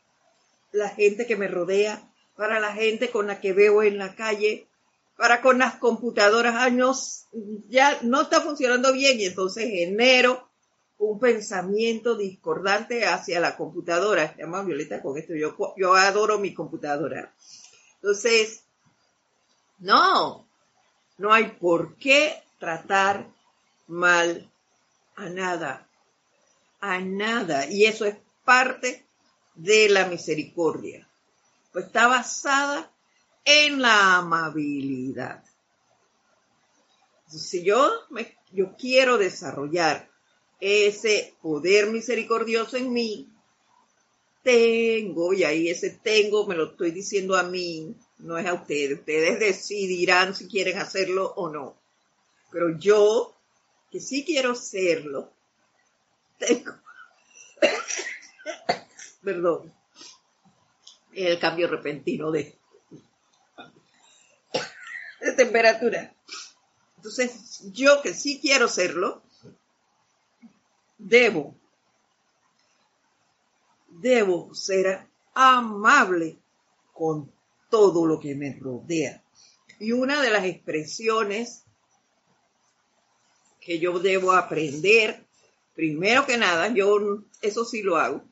[0.72, 4.66] la gente que me rodea, para la gente con la que veo en la calle,
[5.16, 6.56] para con las computadoras.
[6.56, 7.26] años
[7.68, 10.48] ya no está funcionando bien y entonces genero
[10.98, 14.36] un pensamiento discordante hacia la computadora.
[14.36, 15.34] Llama Violeta con esto.
[15.34, 17.34] Yo, yo adoro mi computadora.
[17.96, 18.64] Entonces,
[19.78, 20.46] no,
[21.18, 23.28] no hay por qué tratar
[23.88, 24.50] mal
[25.16, 25.88] a nada,
[26.80, 27.66] a nada.
[27.66, 29.04] Y eso es parte
[29.54, 31.08] de la misericordia.
[31.72, 32.92] Pues está basada
[33.44, 35.42] en la amabilidad.
[37.26, 37.90] Si yo,
[38.52, 40.10] yo quiero desarrollar
[40.60, 43.28] ese poder misericordioso en mí,
[44.42, 48.98] tengo, y ahí ese tengo me lo estoy diciendo a mí, no es a ustedes.
[48.98, 51.76] Ustedes decidirán si quieren hacerlo o no.
[52.50, 53.34] Pero yo,
[53.90, 55.32] que sí quiero serlo,
[56.38, 56.72] tengo,
[59.22, 59.72] perdón,
[61.14, 62.56] el cambio repentino de,
[65.20, 66.14] de temperatura.
[66.96, 69.22] Entonces, yo que sí quiero serlo,
[70.98, 71.56] debo,
[73.88, 76.38] debo ser amable
[76.92, 77.32] con
[77.68, 79.22] todo lo que me rodea.
[79.80, 81.64] Y una de las expresiones
[83.60, 85.24] que yo debo aprender,
[85.74, 88.24] primero que nada, yo eso sí lo hago,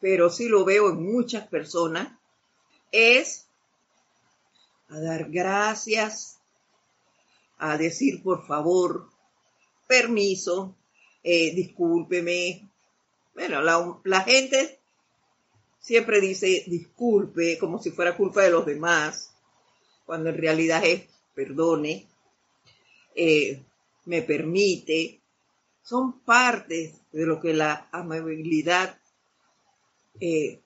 [0.00, 2.16] pero sí lo veo en muchas personas,
[2.92, 3.46] es
[4.88, 6.38] a dar gracias,
[7.58, 9.10] a decir por favor,
[9.86, 10.76] permiso,
[11.22, 12.68] eh, discúlpeme.
[13.34, 14.78] Bueno, la, gente
[15.80, 19.34] siempre dice disculpe como si fuera culpa de los demás,
[20.06, 22.06] cuando en realidad es perdone,
[23.14, 23.62] eh,
[24.06, 25.20] me permite,
[25.82, 28.97] son partes de lo que la amabilidad
[30.20, 30.60] eh,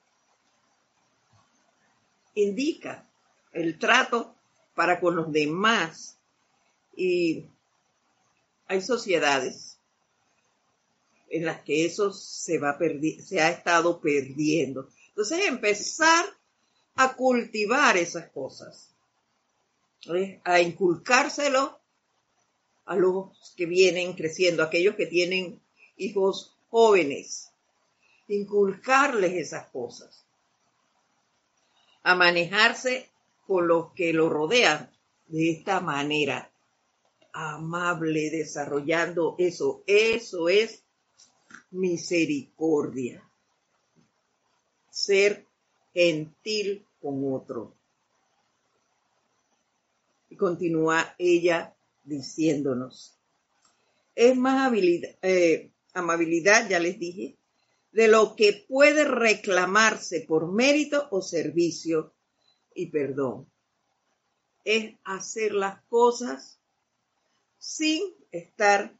[2.34, 3.08] indica,
[3.52, 4.34] el trato
[4.74, 6.18] para con los demás.
[6.96, 7.46] Y
[8.66, 9.78] hay sociedades
[11.30, 14.88] en las que eso se va se ha estado perdiendo.
[15.08, 16.24] Entonces, empezar
[16.94, 18.94] a cultivar esas cosas,
[20.44, 21.80] a inculcárselo
[22.84, 25.60] a los que vienen creciendo, aquellos que tienen
[25.96, 27.51] hijos jóvenes,
[28.28, 30.24] inculcarles esas cosas,
[32.02, 33.10] a manejarse
[33.46, 34.90] con los que lo rodean
[35.26, 36.50] de esta manera
[37.32, 39.82] amable, desarrollando eso.
[39.86, 40.84] Eso es
[41.70, 43.22] misericordia
[44.92, 45.46] ser
[45.94, 47.74] gentil con otro.
[50.28, 53.18] Y continúa ella diciéndonos,
[54.14, 57.36] es más habilidad, eh, amabilidad, ya les dije,
[57.92, 62.14] de lo que puede reclamarse por mérito o servicio
[62.74, 63.50] y perdón.
[64.64, 66.60] Es hacer las cosas
[67.58, 68.96] sin estar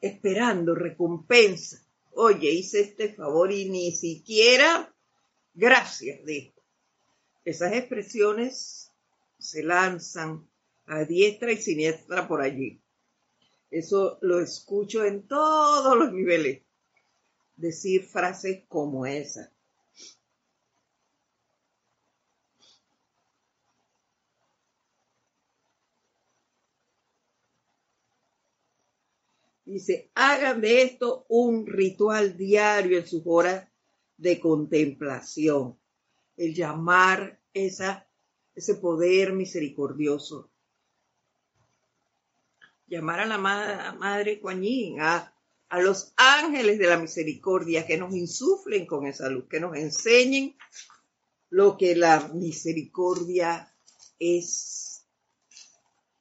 [0.00, 4.94] esperando recompensa oye, hice este favor y ni siquiera
[5.52, 6.54] gracias de
[7.44, 8.92] Esas expresiones
[9.38, 10.48] se lanzan
[10.86, 12.80] a diestra y siniestra por allí.
[13.70, 16.62] Eso lo escucho en todos los niveles.
[17.56, 19.50] Decir frases como esa.
[29.64, 33.66] Dice, hagan de esto un ritual diario en sus horas
[34.16, 35.78] de contemplación.
[36.36, 38.06] El llamar esa,
[38.54, 40.50] ese poder misericordioso.
[42.86, 45.33] Llamar a la Madre Coañín, a,
[45.74, 50.56] a los ángeles de la misericordia que nos insuflen con esa luz, que nos enseñen
[51.50, 53.74] lo que la misericordia
[54.20, 55.04] es.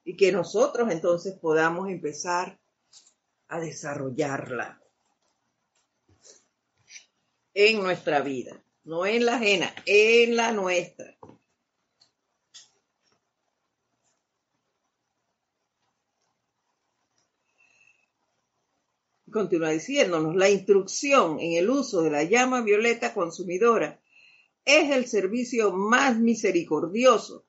[0.03, 2.59] Y que nosotros entonces podamos empezar
[3.47, 4.81] a desarrollarla
[7.53, 11.15] en nuestra vida, no en la ajena, en la nuestra.
[19.33, 23.99] Continúa diciéndonos, la instrucción en el uso de la llama violeta consumidora
[24.63, 27.45] es el servicio más misericordioso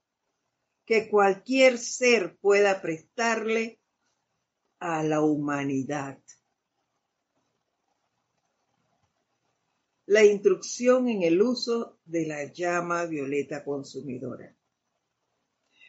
[0.86, 3.78] que cualquier ser pueda prestarle
[4.78, 6.18] a la humanidad.
[10.06, 14.54] La instrucción en el uso de la llama violeta consumidora.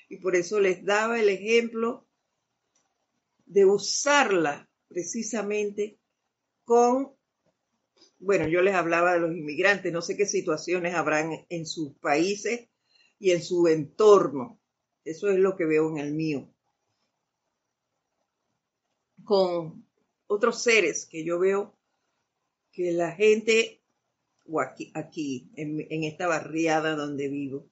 [0.08, 2.06] Y por eso les daba el ejemplo
[3.46, 6.00] de usarla precisamente
[6.64, 7.16] con,
[8.20, 12.70] bueno, yo les hablaba de los inmigrantes, no sé qué situaciones habrán en sus países
[13.20, 14.60] y en su entorno.
[15.04, 16.52] Eso es lo que veo en el mío.
[19.24, 19.88] Con
[20.28, 21.78] otros seres que yo veo
[22.72, 23.82] que la gente,
[24.46, 27.70] o aquí, aquí en, en esta barriada donde vivo,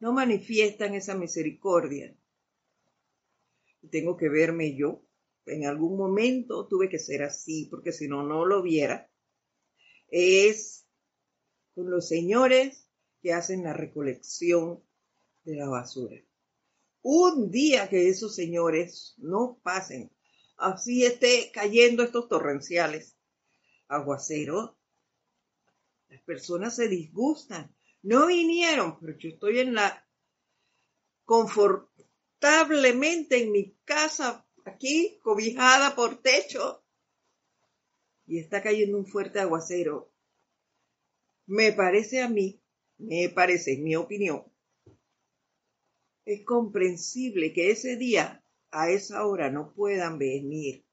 [0.00, 2.14] no manifiestan esa misericordia.
[3.90, 5.02] Tengo que verme yo.
[5.48, 9.10] En algún momento tuve que ser así, porque si no, no lo viera.
[10.08, 10.86] Es
[11.74, 12.88] con los señores
[13.20, 14.82] que hacen la recolección
[15.44, 16.16] de la basura.
[17.02, 20.10] Un día que esos señores no pasen,
[20.56, 23.16] así esté cayendo estos torrenciales,
[23.86, 24.78] aguacero,
[26.08, 27.74] las personas se disgustan.
[28.02, 30.04] No vinieron, pero yo estoy en la
[31.24, 36.82] confortablemente en mi casa aquí, cobijada por techo,
[38.26, 40.12] y está cayendo un fuerte aguacero.
[41.46, 42.60] Me parece a mí,
[42.98, 44.44] me parece, en mi opinión,
[46.24, 50.84] es comprensible que ese día, a esa hora, no puedan venir.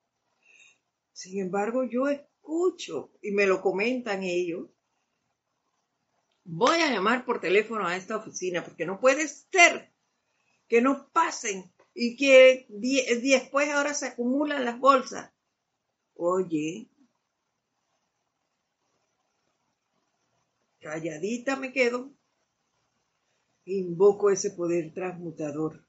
[1.12, 4.70] Sin embargo, yo escucho y me lo comentan ellos.
[6.46, 9.92] Voy a llamar por teléfono a esta oficina porque no puede ser
[10.70, 15.32] que no pasen y que después ahora se acumulan las bolsas.
[16.16, 16.90] Oye,
[20.82, 22.12] calladita me quedo.
[23.64, 25.84] Invoco ese poder transmutador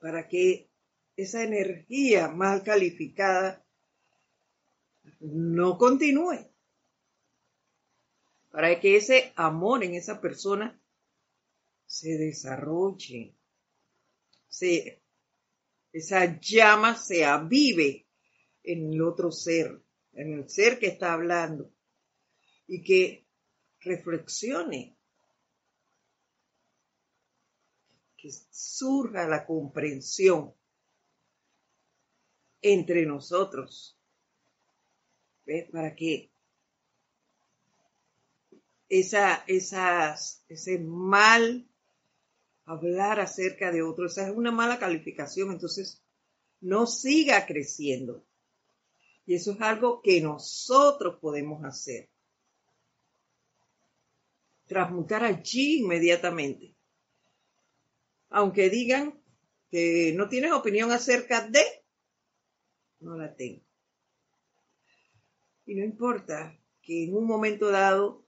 [0.00, 0.70] para que
[1.16, 3.64] esa energía mal calificada
[5.20, 6.46] no continúe,
[8.50, 10.80] para que ese amor en esa persona
[11.86, 13.36] se desarrolle,
[14.48, 15.02] se,
[15.92, 18.06] esa llama se avive
[18.62, 19.82] en el otro ser,
[20.12, 21.72] en el ser que está hablando,
[22.66, 23.26] y que
[23.80, 24.96] reflexione,
[28.16, 30.54] que surja la comprensión
[32.62, 33.98] entre nosotros,
[35.70, 36.32] para que
[38.88, 41.68] esa, esas, ese mal
[42.64, 46.02] hablar acerca de otro, esa es una mala calificación, entonces
[46.60, 48.24] no siga creciendo.
[49.26, 52.08] Y eso es algo que nosotros podemos hacer
[54.66, 56.74] transmutar allí inmediatamente.
[58.30, 59.20] Aunque digan
[59.70, 61.62] que no tienes opinión acerca de,
[63.00, 63.62] no la tengo.
[65.66, 68.24] Y no importa que en un momento dado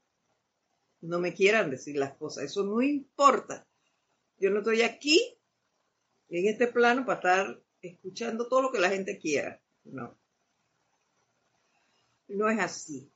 [1.01, 3.66] no me quieran decir las cosas, eso no importa.
[4.39, 5.39] Yo no estoy aquí
[6.28, 9.61] en este plano para estar escuchando todo lo que la gente quiera.
[9.84, 10.18] No.
[12.28, 13.11] No es así.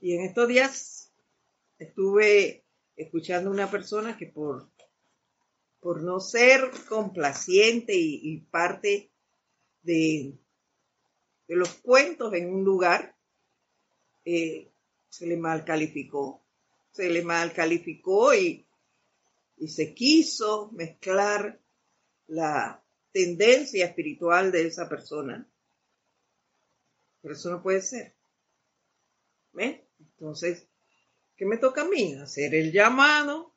[0.00, 1.12] Y en estos días
[1.78, 2.64] estuve
[2.96, 4.68] escuchando a una persona que por,
[5.80, 9.10] por no ser complaciente y, parte
[9.82, 10.38] de,
[11.48, 13.16] de, los cuentos en un lugar,
[14.24, 14.70] eh,
[15.08, 16.44] se le mal calificó,
[16.92, 18.66] se le mal calificó y,
[19.56, 21.60] y se quiso mezclar
[22.28, 22.82] la
[23.12, 25.48] tendencia espiritual de esa persona.
[27.20, 28.14] Pero eso no puede ser.
[29.52, 29.82] ¿Ven?
[30.00, 30.66] Entonces,
[31.42, 32.14] ¿Qué me toca a mí?
[32.14, 33.52] Hacer el llamado,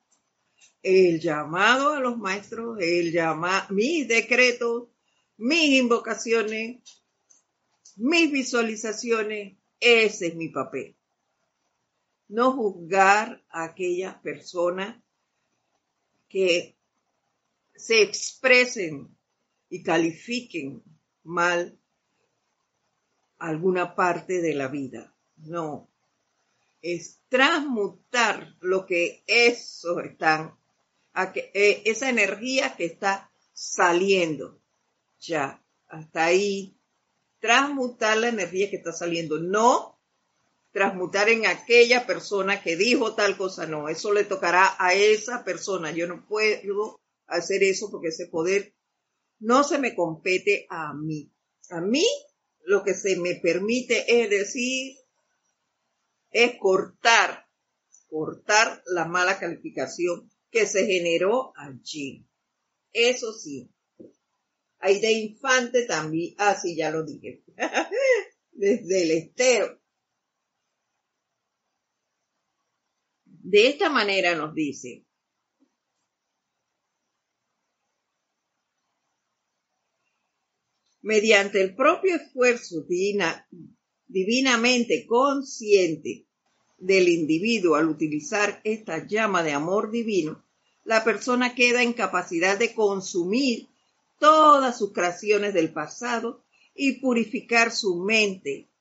[0.81, 4.89] el llamado a los maestros, el llamado, mis decretos,
[5.37, 6.81] mis invocaciones,
[7.97, 9.59] mis visualizaciones.
[9.79, 10.95] Ese es mi papel.
[12.27, 14.97] No juzgar a aquellas personas
[16.35, 16.75] que
[17.73, 19.17] se expresen
[19.69, 20.83] y califiquen
[21.23, 21.79] mal
[23.37, 25.15] alguna parte de la vida.
[25.37, 25.89] No,
[26.81, 30.59] es transmutar lo que eso están,
[31.35, 34.59] eh, esa energía que está saliendo.
[35.21, 36.77] Ya, hasta ahí.
[37.39, 39.39] Transmutar la energía que está saliendo.
[39.39, 39.94] No
[40.75, 43.65] transmutar en aquella persona que dijo tal cosa.
[43.65, 45.91] No, eso le tocará a esa persona.
[45.91, 48.75] Yo no puedo hacer eso porque ese poder
[49.39, 51.31] no se me compete a mí.
[51.69, 52.05] A mí
[52.65, 54.97] lo que se me permite es decir,
[56.29, 57.47] es cortar,
[58.09, 62.27] cortar la mala calificación que se generó allí.
[62.91, 63.71] Eso sí.
[64.79, 66.35] Hay de infante también.
[66.37, 67.45] Ah, sí, ya lo dije.
[68.51, 69.84] Desde el estero.
[73.47, 75.05] De esta manera nos dice,
[81.03, 83.47] mediante el propio esfuerzo divina,
[84.07, 86.25] divinamente consciente
[86.79, 90.43] del individuo al utilizar esta llama de amor divino,
[90.83, 93.67] la persona queda en capacidad de consumir
[94.17, 96.43] todas sus creaciones del pasado
[96.73, 98.71] y purificar su mente,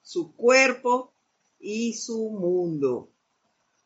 [0.00, 1.12] su cuerpo
[1.58, 3.13] y su mundo.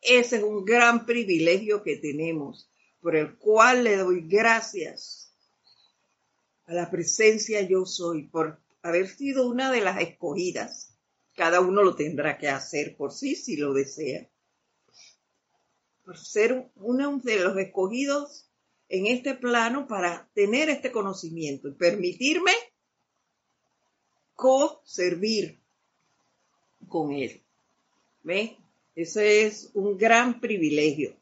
[0.01, 2.69] Ese es un gran privilegio que tenemos,
[3.01, 5.33] por el cual le doy gracias
[6.65, 10.95] a la presencia yo soy, por haber sido una de las escogidas.
[11.35, 14.29] Cada uno lo tendrá que hacer por sí si lo desea.
[16.05, 18.49] Por ser uno de los escogidos
[18.87, 22.51] en este plano para tener este conocimiento y permitirme
[24.35, 25.59] co-servir
[26.87, 27.41] con él.
[28.23, 28.57] ¿Ve?
[28.99, 31.15] Ese es un gran privilegio.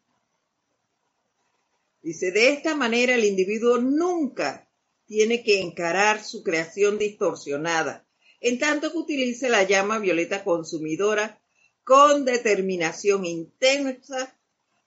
[2.02, 4.68] Dice, de esta manera el individuo nunca
[5.06, 8.04] tiene que encarar su creación distorsionada,
[8.42, 11.40] en tanto que utilice la llama violeta consumidora
[11.84, 14.36] con determinación intensa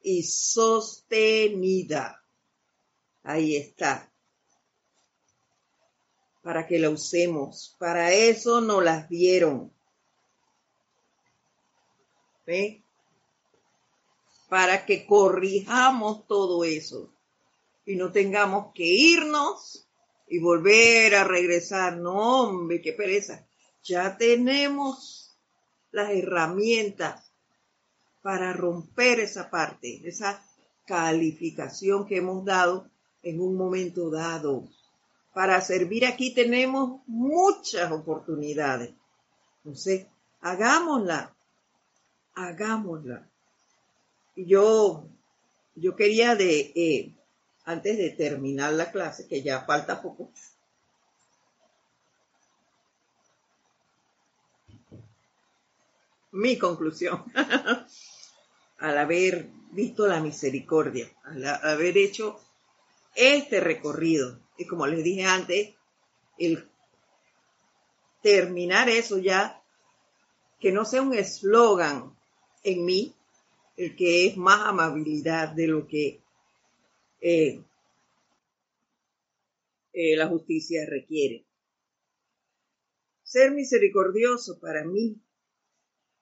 [0.02, 1.04] y sostenida.
[3.22, 4.12] Ahí está.
[6.42, 7.76] Para que la usemos.
[7.78, 9.70] Para eso nos las dieron.
[14.48, 17.12] Para que corrijamos todo eso
[17.86, 19.86] y no tengamos que irnos
[20.28, 21.96] y volver a regresar.
[21.96, 23.46] No, hombre, qué pereza.
[23.82, 25.36] Ya tenemos
[25.90, 27.32] las herramientas
[28.22, 30.44] para romper esa parte, esa
[30.86, 32.90] calificación que hemos dado
[33.22, 34.68] en un momento dado.
[35.32, 38.90] Para servir aquí tenemos muchas oportunidades.
[39.58, 40.06] Entonces,
[40.40, 41.34] hagámosla
[42.34, 43.28] hagámosla.
[44.36, 45.04] Yo,
[45.74, 47.14] yo quería de, eh,
[47.64, 50.30] antes de terminar la clase, que ya falta poco,
[56.32, 57.24] mi conclusión,
[58.78, 62.40] al haber visto la misericordia, al haber hecho
[63.14, 65.74] este recorrido, y como les dije antes,
[66.38, 66.68] el
[68.22, 69.62] terminar eso ya,
[70.58, 72.16] que no sea un eslogan
[72.62, 73.14] en mí,
[73.76, 76.20] el que es más amabilidad de lo que
[77.20, 77.62] eh,
[79.92, 81.46] eh, la justicia requiere.
[83.22, 85.20] Ser misericordioso para mí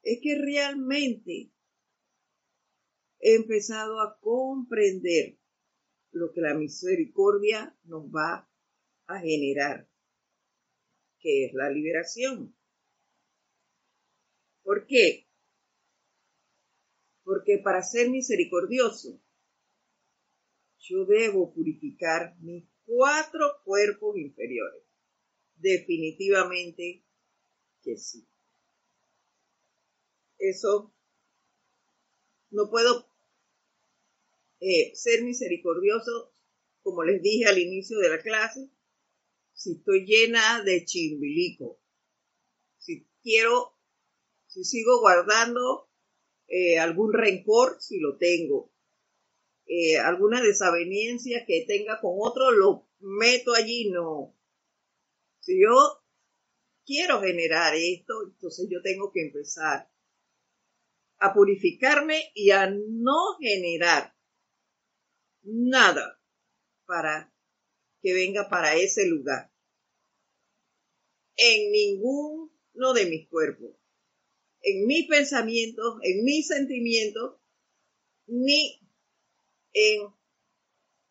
[0.03, 1.51] es que realmente
[3.21, 5.37] he empezado a comprender
[6.13, 8.49] lo que la misericordia nos va
[9.07, 9.89] a generar,
[11.19, 12.55] que es la liberación.
[14.63, 15.28] ¿Por qué?
[17.29, 19.21] Porque para ser misericordioso,
[20.79, 24.83] yo debo purificar mis cuatro cuerpos inferiores.
[25.57, 27.05] Definitivamente
[27.83, 28.27] que sí.
[30.39, 30.95] Eso
[32.49, 33.13] no puedo
[34.61, 36.33] eh, ser misericordioso,
[36.83, 38.71] como les dije al inicio de la clase,
[39.53, 41.79] si estoy llena de chimbilico.
[42.79, 43.77] Si quiero,
[44.47, 45.88] si sigo guardando
[46.49, 48.73] eh, algún rencor si lo tengo,
[49.67, 54.35] eh, alguna desaveniencia que tenga con otro, lo meto allí, no.
[55.41, 56.03] Si yo
[56.87, 59.91] quiero generar esto, entonces yo tengo que empezar
[61.19, 64.15] a purificarme y a no generar
[65.43, 66.19] nada
[66.87, 67.35] para
[68.01, 69.53] que venga para ese lugar.
[71.37, 73.78] En ninguno de mis cuerpos
[74.63, 77.37] en mis pensamientos, en mis sentimientos,
[78.27, 78.81] ni
[79.73, 80.13] en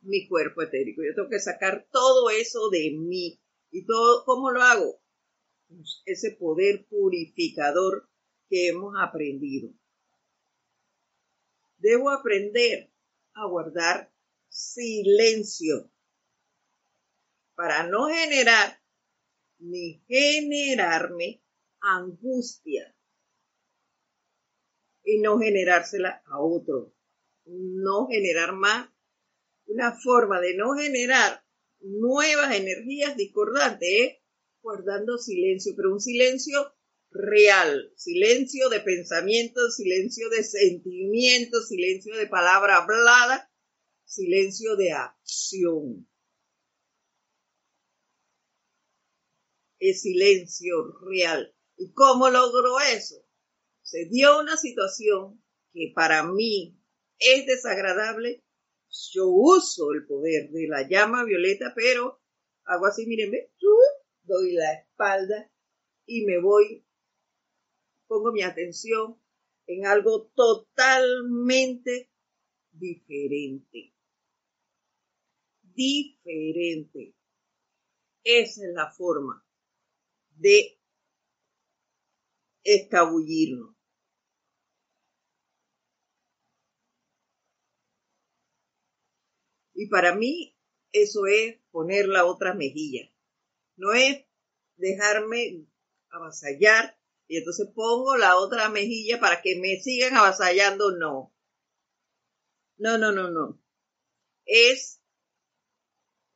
[0.01, 1.01] mi cuerpo etérico.
[1.03, 3.39] Yo tengo que sacar todo eso de mí.
[3.71, 5.01] ¿Y todo cómo lo hago?
[5.67, 8.07] Pues ese poder purificador
[8.49, 9.69] que hemos aprendido.
[11.77, 12.89] Debo aprender
[13.33, 14.11] a guardar
[14.49, 15.91] silencio
[17.55, 18.79] para no generar
[19.59, 21.41] ni generarme
[21.81, 22.96] angustia
[25.07, 26.93] y no generársela a otro.
[27.45, 28.89] No generar más.
[29.65, 31.43] Una forma de no generar
[31.79, 34.17] nuevas energías discordantes es
[34.61, 36.73] guardando silencio, pero un silencio
[37.09, 43.49] real, silencio de pensamiento, silencio de sentimiento, silencio de palabra hablada,
[44.03, 46.09] silencio de acción.
[49.79, 51.55] Es silencio real.
[51.77, 53.26] ¿Y cómo logró eso?
[53.87, 56.77] Se dio una situación que para mí
[57.19, 58.43] es desagradable.
[59.13, 62.21] Yo uso el poder de la llama violeta, pero
[62.65, 63.31] hago así, miren,
[64.23, 65.49] doy la espalda
[66.05, 66.85] y me voy,
[68.07, 69.21] pongo mi atención
[69.67, 72.11] en algo totalmente
[72.71, 73.93] diferente.
[75.61, 77.15] Diferente.
[78.21, 79.47] Esa es la forma
[80.31, 80.77] de
[82.65, 83.76] escabullirnos.
[89.77, 90.57] Y para mí
[90.91, 93.13] eso es poner la otra mejilla.
[93.75, 94.25] No es
[94.75, 95.67] dejarme
[96.09, 100.97] avasallar y entonces pongo la otra mejilla para que me sigan avasallando.
[100.97, 101.31] No.
[102.77, 103.61] No, no, no, no.
[104.45, 104.99] Es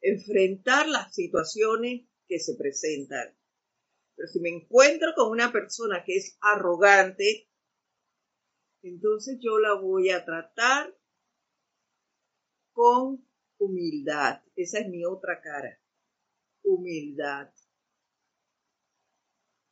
[0.02, 3.36] enfrentar las situaciones que se presentan.
[4.16, 7.50] Pero si me encuentro con una persona que es arrogante,
[8.84, 10.96] entonces yo la voy a tratar
[12.72, 13.31] con
[13.62, 14.42] humildad.
[14.56, 15.80] Esa es mi otra cara.
[16.64, 17.54] Humildad.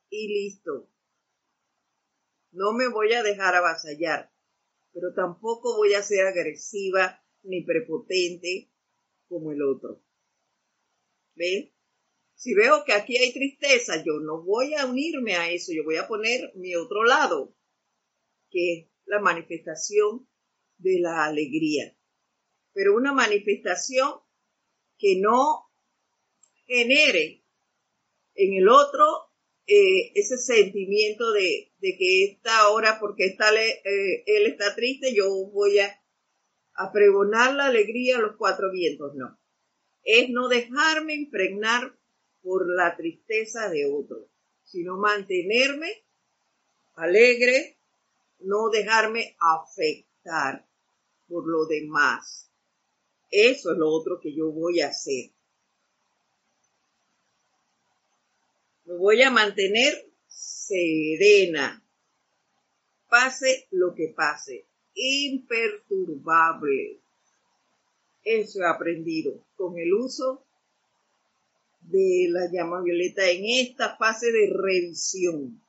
[0.09, 0.89] Y listo.
[2.51, 4.31] No me voy a dejar avasallar,
[4.93, 8.71] pero tampoco voy a ser agresiva ni prepotente
[9.27, 10.03] como el otro.
[11.35, 11.71] ¿Ven?
[12.33, 15.97] Si veo que aquí hay tristeza, yo no voy a unirme a eso, yo voy
[15.97, 17.55] a poner mi otro lado,
[18.49, 20.27] que es la manifestación
[20.77, 21.98] de la alegría.
[22.73, 24.13] Pero una manifestación
[24.97, 25.69] que no
[26.67, 27.43] genere
[28.35, 29.05] en el otro
[29.67, 35.79] eh, ese sentimiento de, que esta hora, porque está, eh, él está triste, yo voy
[35.79, 36.01] a,
[36.75, 39.39] a pregonar la alegría a los cuatro vientos, no
[40.03, 41.95] es no dejarme impregnar
[42.41, 44.27] por la tristeza de otro,
[44.63, 46.03] sino mantenerme
[46.95, 47.77] alegre,
[48.39, 50.65] no dejarme afectar
[51.27, 52.48] por lo demás.
[53.31, 55.29] Eso es lo otro que yo voy a hacer.
[58.85, 61.83] Me voy a mantener serena,
[63.07, 64.65] pase lo que pase,
[64.95, 66.99] imperturbable.
[68.23, 70.43] Eso he aprendido con el uso
[71.81, 75.61] de la llama violeta en esta fase de revisión.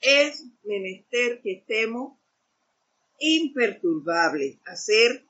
[0.00, 2.18] Es menester que estemos
[3.18, 5.24] imperturbables, a ser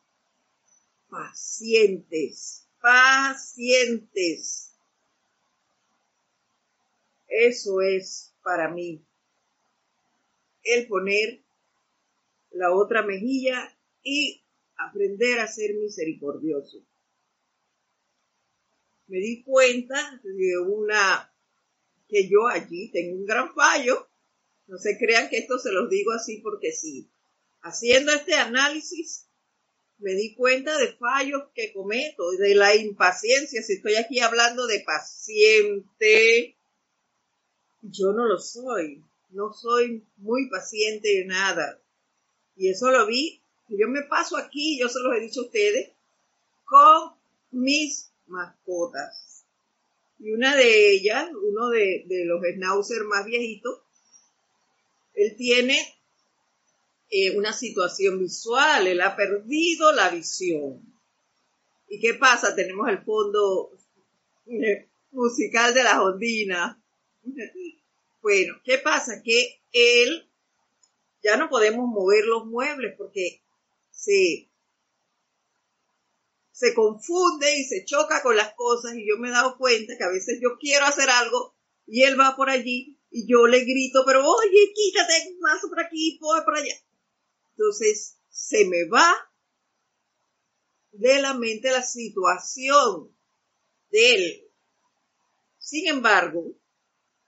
[1.12, 4.72] pacientes, pacientes.
[7.28, 9.04] Eso es para mí
[10.64, 11.42] el poner
[12.52, 14.42] la otra mejilla y
[14.78, 16.82] aprender a ser misericordioso.
[19.08, 21.30] Me di cuenta de una,
[22.08, 24.08] que yo allí tengo un gran fallo.
[24.66, 27.10] No se crean que esto se los digo así porque sí.
[27.60, 29.26] Haciendo este análisis,
[30.02, 33.62] me di cuenta de fallos que cometo, de la impaciencia.
[33.62, 36.56] Si estoy aquí hablando de paciente,
[37.82, 39.02] yo no lo soy.
[39.30, 41.78] No soy muy paciente de nada.
[42.56, 43.42] Y eso lo vi
[43.76, 45.90] yo me paso aquí, yo se los he dicho a ustedes,
[46.64, 47.12] con
[47.50, 49.44] mis mascotas.
[50.18, 53.80] Y una de ellas, uno de, los schnauzer más viejitos,
[55.14, 55.78] él tiene
[57.14, 60.80] eh, una situación visual, él ha perdido la visión.
[61.86, 62.56] ¿Y qué pasa?
[62.56, 63.70] Tenemos el fondo
[64.46, 66.82] eh, musical de la ondina.
[68.22, 69.22] Bueno, ¿qué pasa?
[69.22, 70.26] Que él
[71.22, 73.42] ya no podemos mover los muebles porque
[73.90, 74.48] se,
[76.50, 80.04] se confunde y se choca con las cosas y yo me he dado cuenta que
[80.04, 81.54] a veces yo quiero hacer algo
[81.86, 86.18] y él va por allí y yo le grito, pero oye, quítate más por aquí,
[86.18, 86.74] por allá.
[87.56, 89.12] Entonces se me va
[90.92, 93.16] de la mente la situación
[93.90, 94.50] de él.
[95.58, 96.54] Sin embargo,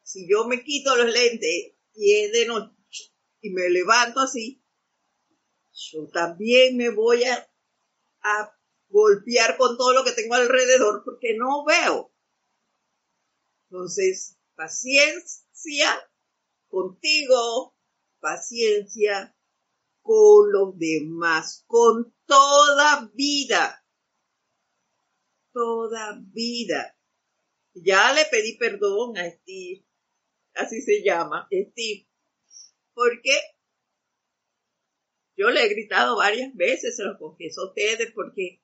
[0.02, 2.74] si yo me quito los lentes y es de noche
[3.40, 4.62] y me levanto así,
[5.72, 7.50] yo también me voy a,
[8.88, 12.14] golpear con todo lo que tengo alrededor porque no veo.
[13.64, 16.10] Entonces, paciencia
[16.68, 17.76] contigo,
[18.20, 19.33] paciencia
[20.04, 23.82] con los demás, con toda vida,
[25.50, 26.98] toda vida.
[27.74, 29.86] Ya le pedí perdón a Steve,
[30.52, 32.06] así se llama, Steve,
[32.92, 33.32] porque
[35.38, 38.60] yo le he gritado varias veces, se lo confieso a ustedes, porque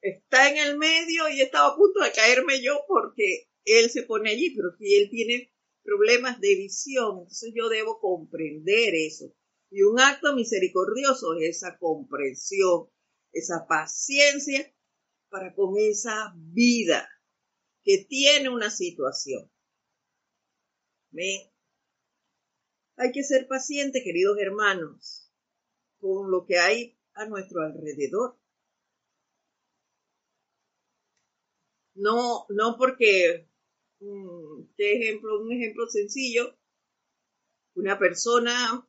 [0.00, 4.30] está en el medio y estaba a punto de caerme yo porque él se pone
[4.30, 9.34] allí, pero si él tiene problemas de visión, entonces yo debo comprender eso.
[9.70, 12.88] Y un acto misericordioso es esa comprensión,
[13.32, 14.74] esa paciencia
[15.28, 17.08] para con esa vida
[17.82, 19.50] que tiene una situación.
[22.96, 25.32] Hay que ser paciente, queridos hermanos,
[26.00, 28.38] con lo que hay a nuestro alrededor.
[31.94, 33.48] No, no porque,
[34.00, 35.40] mm, ejemplo?
[35.40, 36.56] Un ejemplo sencillo.
[37.74, 38.87] Una persona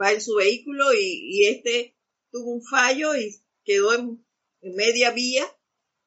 [0.00, 1.96] va en su vehículo y, este
[2.30, 3.34] tuvo un fallo y
[3.64, 4.24] quedó en,
[4.62, 5.44] media vía,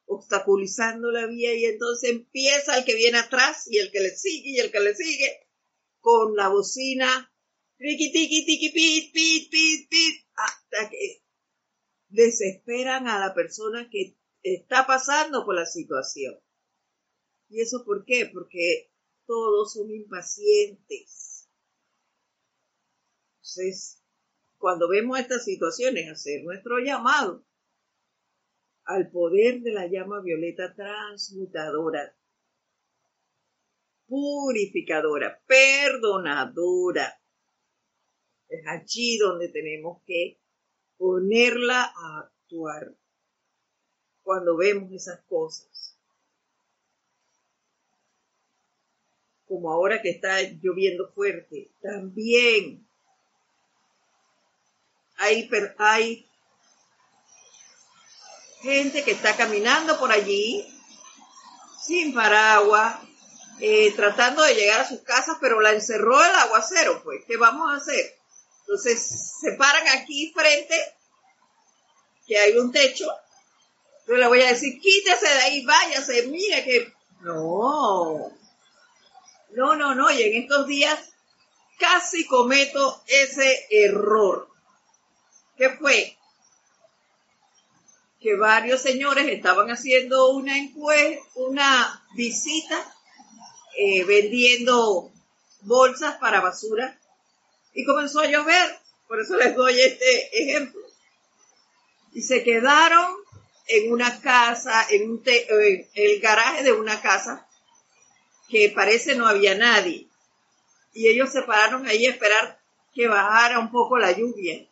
[0.05, 4.49] obstaculizando la vía y entonces empieza el que viene atrás y el que le sigue
[4.49, 5.47] y el que le sigue
[5.99, 7.31] con la bocina
[7.77, 11.21] tiki tiki tiki pit pit pit pit hasta que
[12.09, 16.39] desesperan a la persona que está pasando por la situación.
[17.49, 18.29] ¿Y eso por qué?
[18.33, 18.91] Porque
[19.25, 21.36] todos son impacientes.
[23.47, 24.03] Entonces,
[24.57, 27.45] cuando vemos estas situaciones, hacer nuestro llamado
[28.83, 32.13] al poder de la llama violeta transmutadora,
[34.05, 37.21] purificadora, perdonadora.
[38.49, 40.37] Es allí donde tenemos que
[40.97, 42.95] ponerla a actuar
[44.23, 45.93] cuando vemos esas cosas.
[49.45, 52.86] como ahora que está lloviendo fuerte, también
[55.17, 56.29] hay, hay
[58.61, 60.65] gente que está caminando por allí
[61.81, 62.97] sin paraguas,
[63.59, 67.71] eh, tratando de llegar a sus casas, pero la encerró el aguacero, pues, ¿qué vamos
[67.71, 68.17] a hacer?
[68.61, 70.75] Entonces se paran aquí frente,
[72.27, 73.07] que hay un techo,
[74.07, 76.93] yo le voy a decir, quítese de ahí, váyase, mire que...
[77.21, 78.31] No,
[79.51, 80.99] no, no, no, y en estos días
[81.79, 84.49] casi cometo ese error.
[85.57, 86.15] ¿Qué fue?
[88.19, 90.53] Que varios señores estaban haciendo una
[91.35, 92.93] una visita,
[93.77, 95.11] eh, vendiendo
[95.61, 96.99] bolsas para basura
[97.73, 98.79] y comenzó a llover.
[99.07, 100.81] Por eso les doy este ejemplo.
[102.13, 103.15] Y se quedaron
[103.67, 107.47] en una casa, en, un en el garaje de una casa
[108.49, 110.07] que parece no había nadie.
[110.93, 112.59] Y ellos se pararon ahí a esperar
[112.93, 114.66] que bajara un poco la lluvia.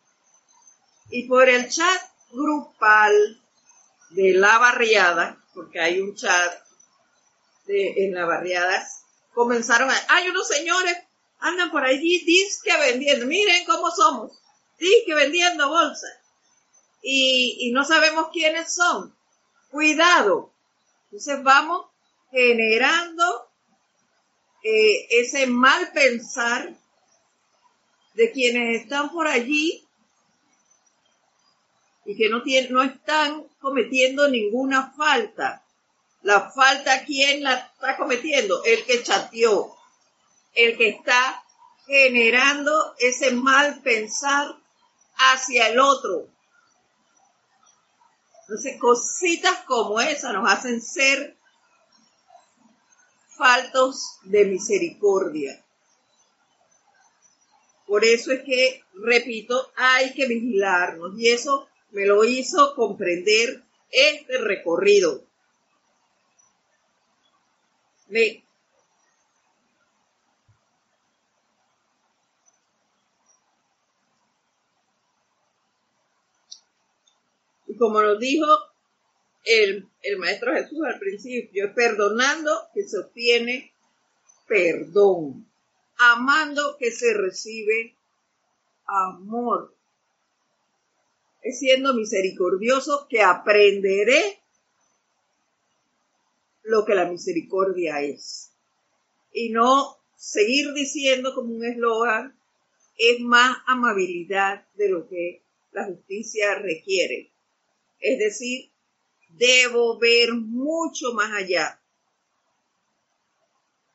[1.10, 3.40] Y por el chat grupal
[4.10, 6.62] de la barriada, porque hay un chat
[7.68, 8.86] en la barriada,
[9.34, 10.96] comenzaron a, hay unos señores,
[11.40, 14.32] andan por allí, disque vendiendo, miren cómo somos,
[14.78, 16.18] disque vendiendo bolsas.
[17.02, 19.14] Y, y no sabemos quiénes son.
[19.70, 20.50] Cuidado.
[21.04, 21.86] Entonces vamos
[22.30, 23.48] generando
[24.62, 26.74] eh, ese mal pensar
[28.14, 29.85] de quienes están por allí
[32.06, 35.62] y que no, no están cometiendo ninguna falta.
[36.22, 38.62] La falta, ¿quién la está cometiendo?
[38.64, 39.76] El que chateó,
[40.54, 41.42] el que está
[41.84, 44.56] generando ese mal pensar
[45.16, 46.28] hacia el otro.
[48.42, 51.36] Entonces, cositas como esa nos hacen ser
[53.36, 55.62] faltos de misericordia.
[57.86, 64.38] Por eso es que, repito, hay que vigilarnos y eso me lo hizo comprender este
[64.38, 65.24] recorrido.
[77.66, 78.46] Y como nos dijo
[79.44, 83.72] el, Maestro Jesús al principio, perdonando que se obtiene
[84.46, 85.50] perdón,
[85.98, 87.96] amando que se recibe
[88.86, 89.75] amor.
[91.52, 94.40] Siendo misericordioso que aprenderé
[96.62, 98.52] lo que la misericordia es.
[99.32, 102.38] Y no seguir diciendo como un eslogan,
[102.98, 105.42] es más amabilidad de lo que
[105.72, 107.30] la justicia requiere.
[108.00, 108.70] Es decir,
[109.38, 111.80] Debo ver mucho más allá.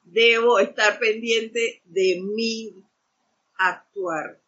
[0.04, 2.76] Debo estar pendiente de mi
[3.56, 4.41] actuar.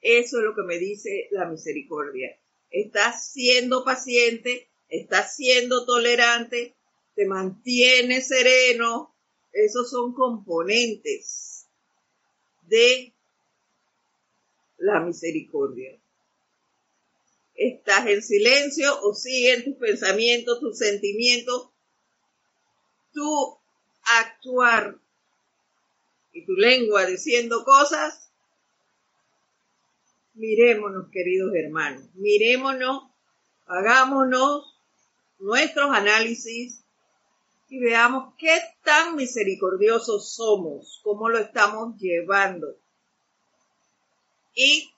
[0.00, 2.36] Eso es lo que me dice la misericordia.
[2.70, 6.74] Estás siendo paciente, estás siendo tolerante,
[7.14, 9.14] te mantienes sereno.
[9.52, 11.66] Esos son componentes
[12.68, 13.12] de
[14.78, 15.98] la misericordia
[17.60, 21.68] estás en silencio o siguen tus pensamientos, tus sentimientos
[23.12, 23.58] tu
[24.02, 24.98] actuar
[26.32, 28.29] y tu lengua diciendo cosas,
[30.34, 33.04] mirémonos, queridos hermanos, mirémonos,
[33.66, 34.76] hagámonos
[35.38, 36.82] nuestros análisis
[37.68, 42.76] y veamos qué tan misericordiosos somos, cómo lo estamos llevando.
[44.54, 44.92] Y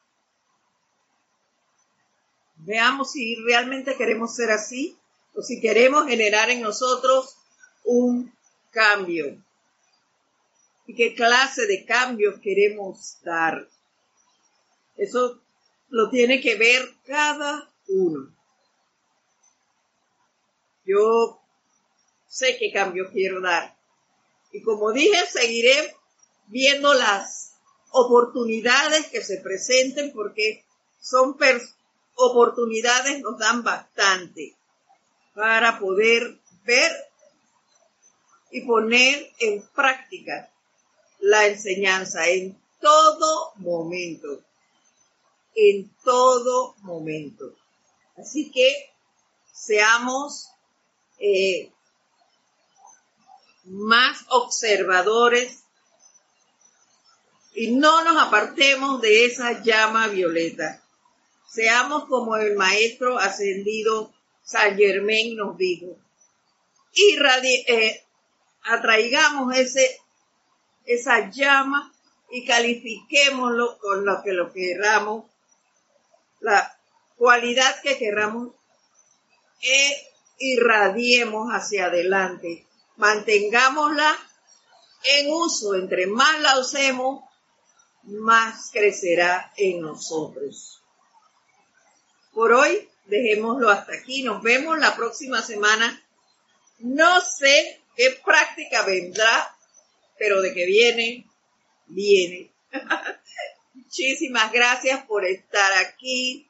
[2.56, 4.96] veamos si realmente queremos ser así
[5.34, 7.36] o si queremos generar en nosotros
[7.84, 8.32] un
[8.70, 9.36] cambio.
[10.86, 13.68] ¿Y qué clase de cambios queremos dar?
[14.96, 15.40] Eso
[15.88, 18.34] lo tiene que ver cada uno.
[20.84, 21.40] Yo
[22.28, 23.76] sé qué cambios quiero dar.
[24.52, 25.96] Y como dije, seguiré
[26.46, 27.54] viendo las
[27.90, 30.64] oportunidades que se presenten porque
[31.00, 31.36] son
[32.14, 34.54] oportunidades, nos dan bastante
[35.34, 36.92] para poder ver
[38.50, 40.50] y poner en práctica
[41.20, 44.42] la enseñanza en todo momento,
[45.54, 47.54] en todo momento.
[48.16, 48.90] Así que
[49.52, 50.48] seamos
[51.18, 51.70] eh,
[53.64, 55.62] más observadores
[57.54, 60.82] y no nos apartemos de esa llama violeta.
[61.48, 65.96] Seamos como el maestro ascendido San Germain nos dijo.
[66.94, 67.16] Y
[67.68, 68.02] eh,
[68.64, 69.98] atraigamos ese,
[70.84, 71.92] esa llama
[72.30, 75.26] y califiquémoslo con lo que lo queramos,
[76.42, 76.78] la
[77.16, 78.50] cualidad que queramos,
[79.62, 82.66] e irradiemos hacia adelante.
[82.96, 84.16] Mantengámosla
[85.04, 85.74] en uso.
[85.74, 87.24] Entre más la usemos,
[88.02, 90.82] más crecerá en nosotros.
[92.32, 94.22] Por hoy, dejémoslo hasta aquí.
[94.24, 96.02] Nos vemos la próxima semana.
[96.80, 99.56] No sé qué práctica vendrá,
[100.18, 101.26] pero de que viene,
[101.86, 102.50] viene.
[103.92, 106.48] Muchísimas gracias por estar aquí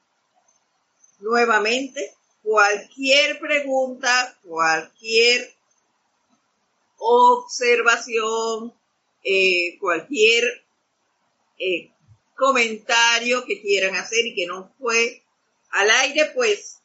[1.18, 2.14] nuevamente.
[2.40, 5.52] Cualquier pregunta, cualquier
[6.98, 8.72] observación,
[9.24, 10.64] eh, cualquier
[11.58, 11.90] eh,
[12.36, 15.24] comentario que quieran hacer y que no fue
[15.70, 16.78] al aire, pues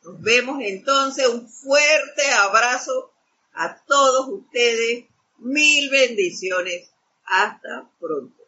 [0.04, 1.28] Nos vemos entonces.
[1.28, 3.12] Un fuerte abrazo
[3.54, 5.06] a todos ustedes.
[5.40, 6.92] Mil bendiciones.
[7.26, 8.45] Hasta pronto.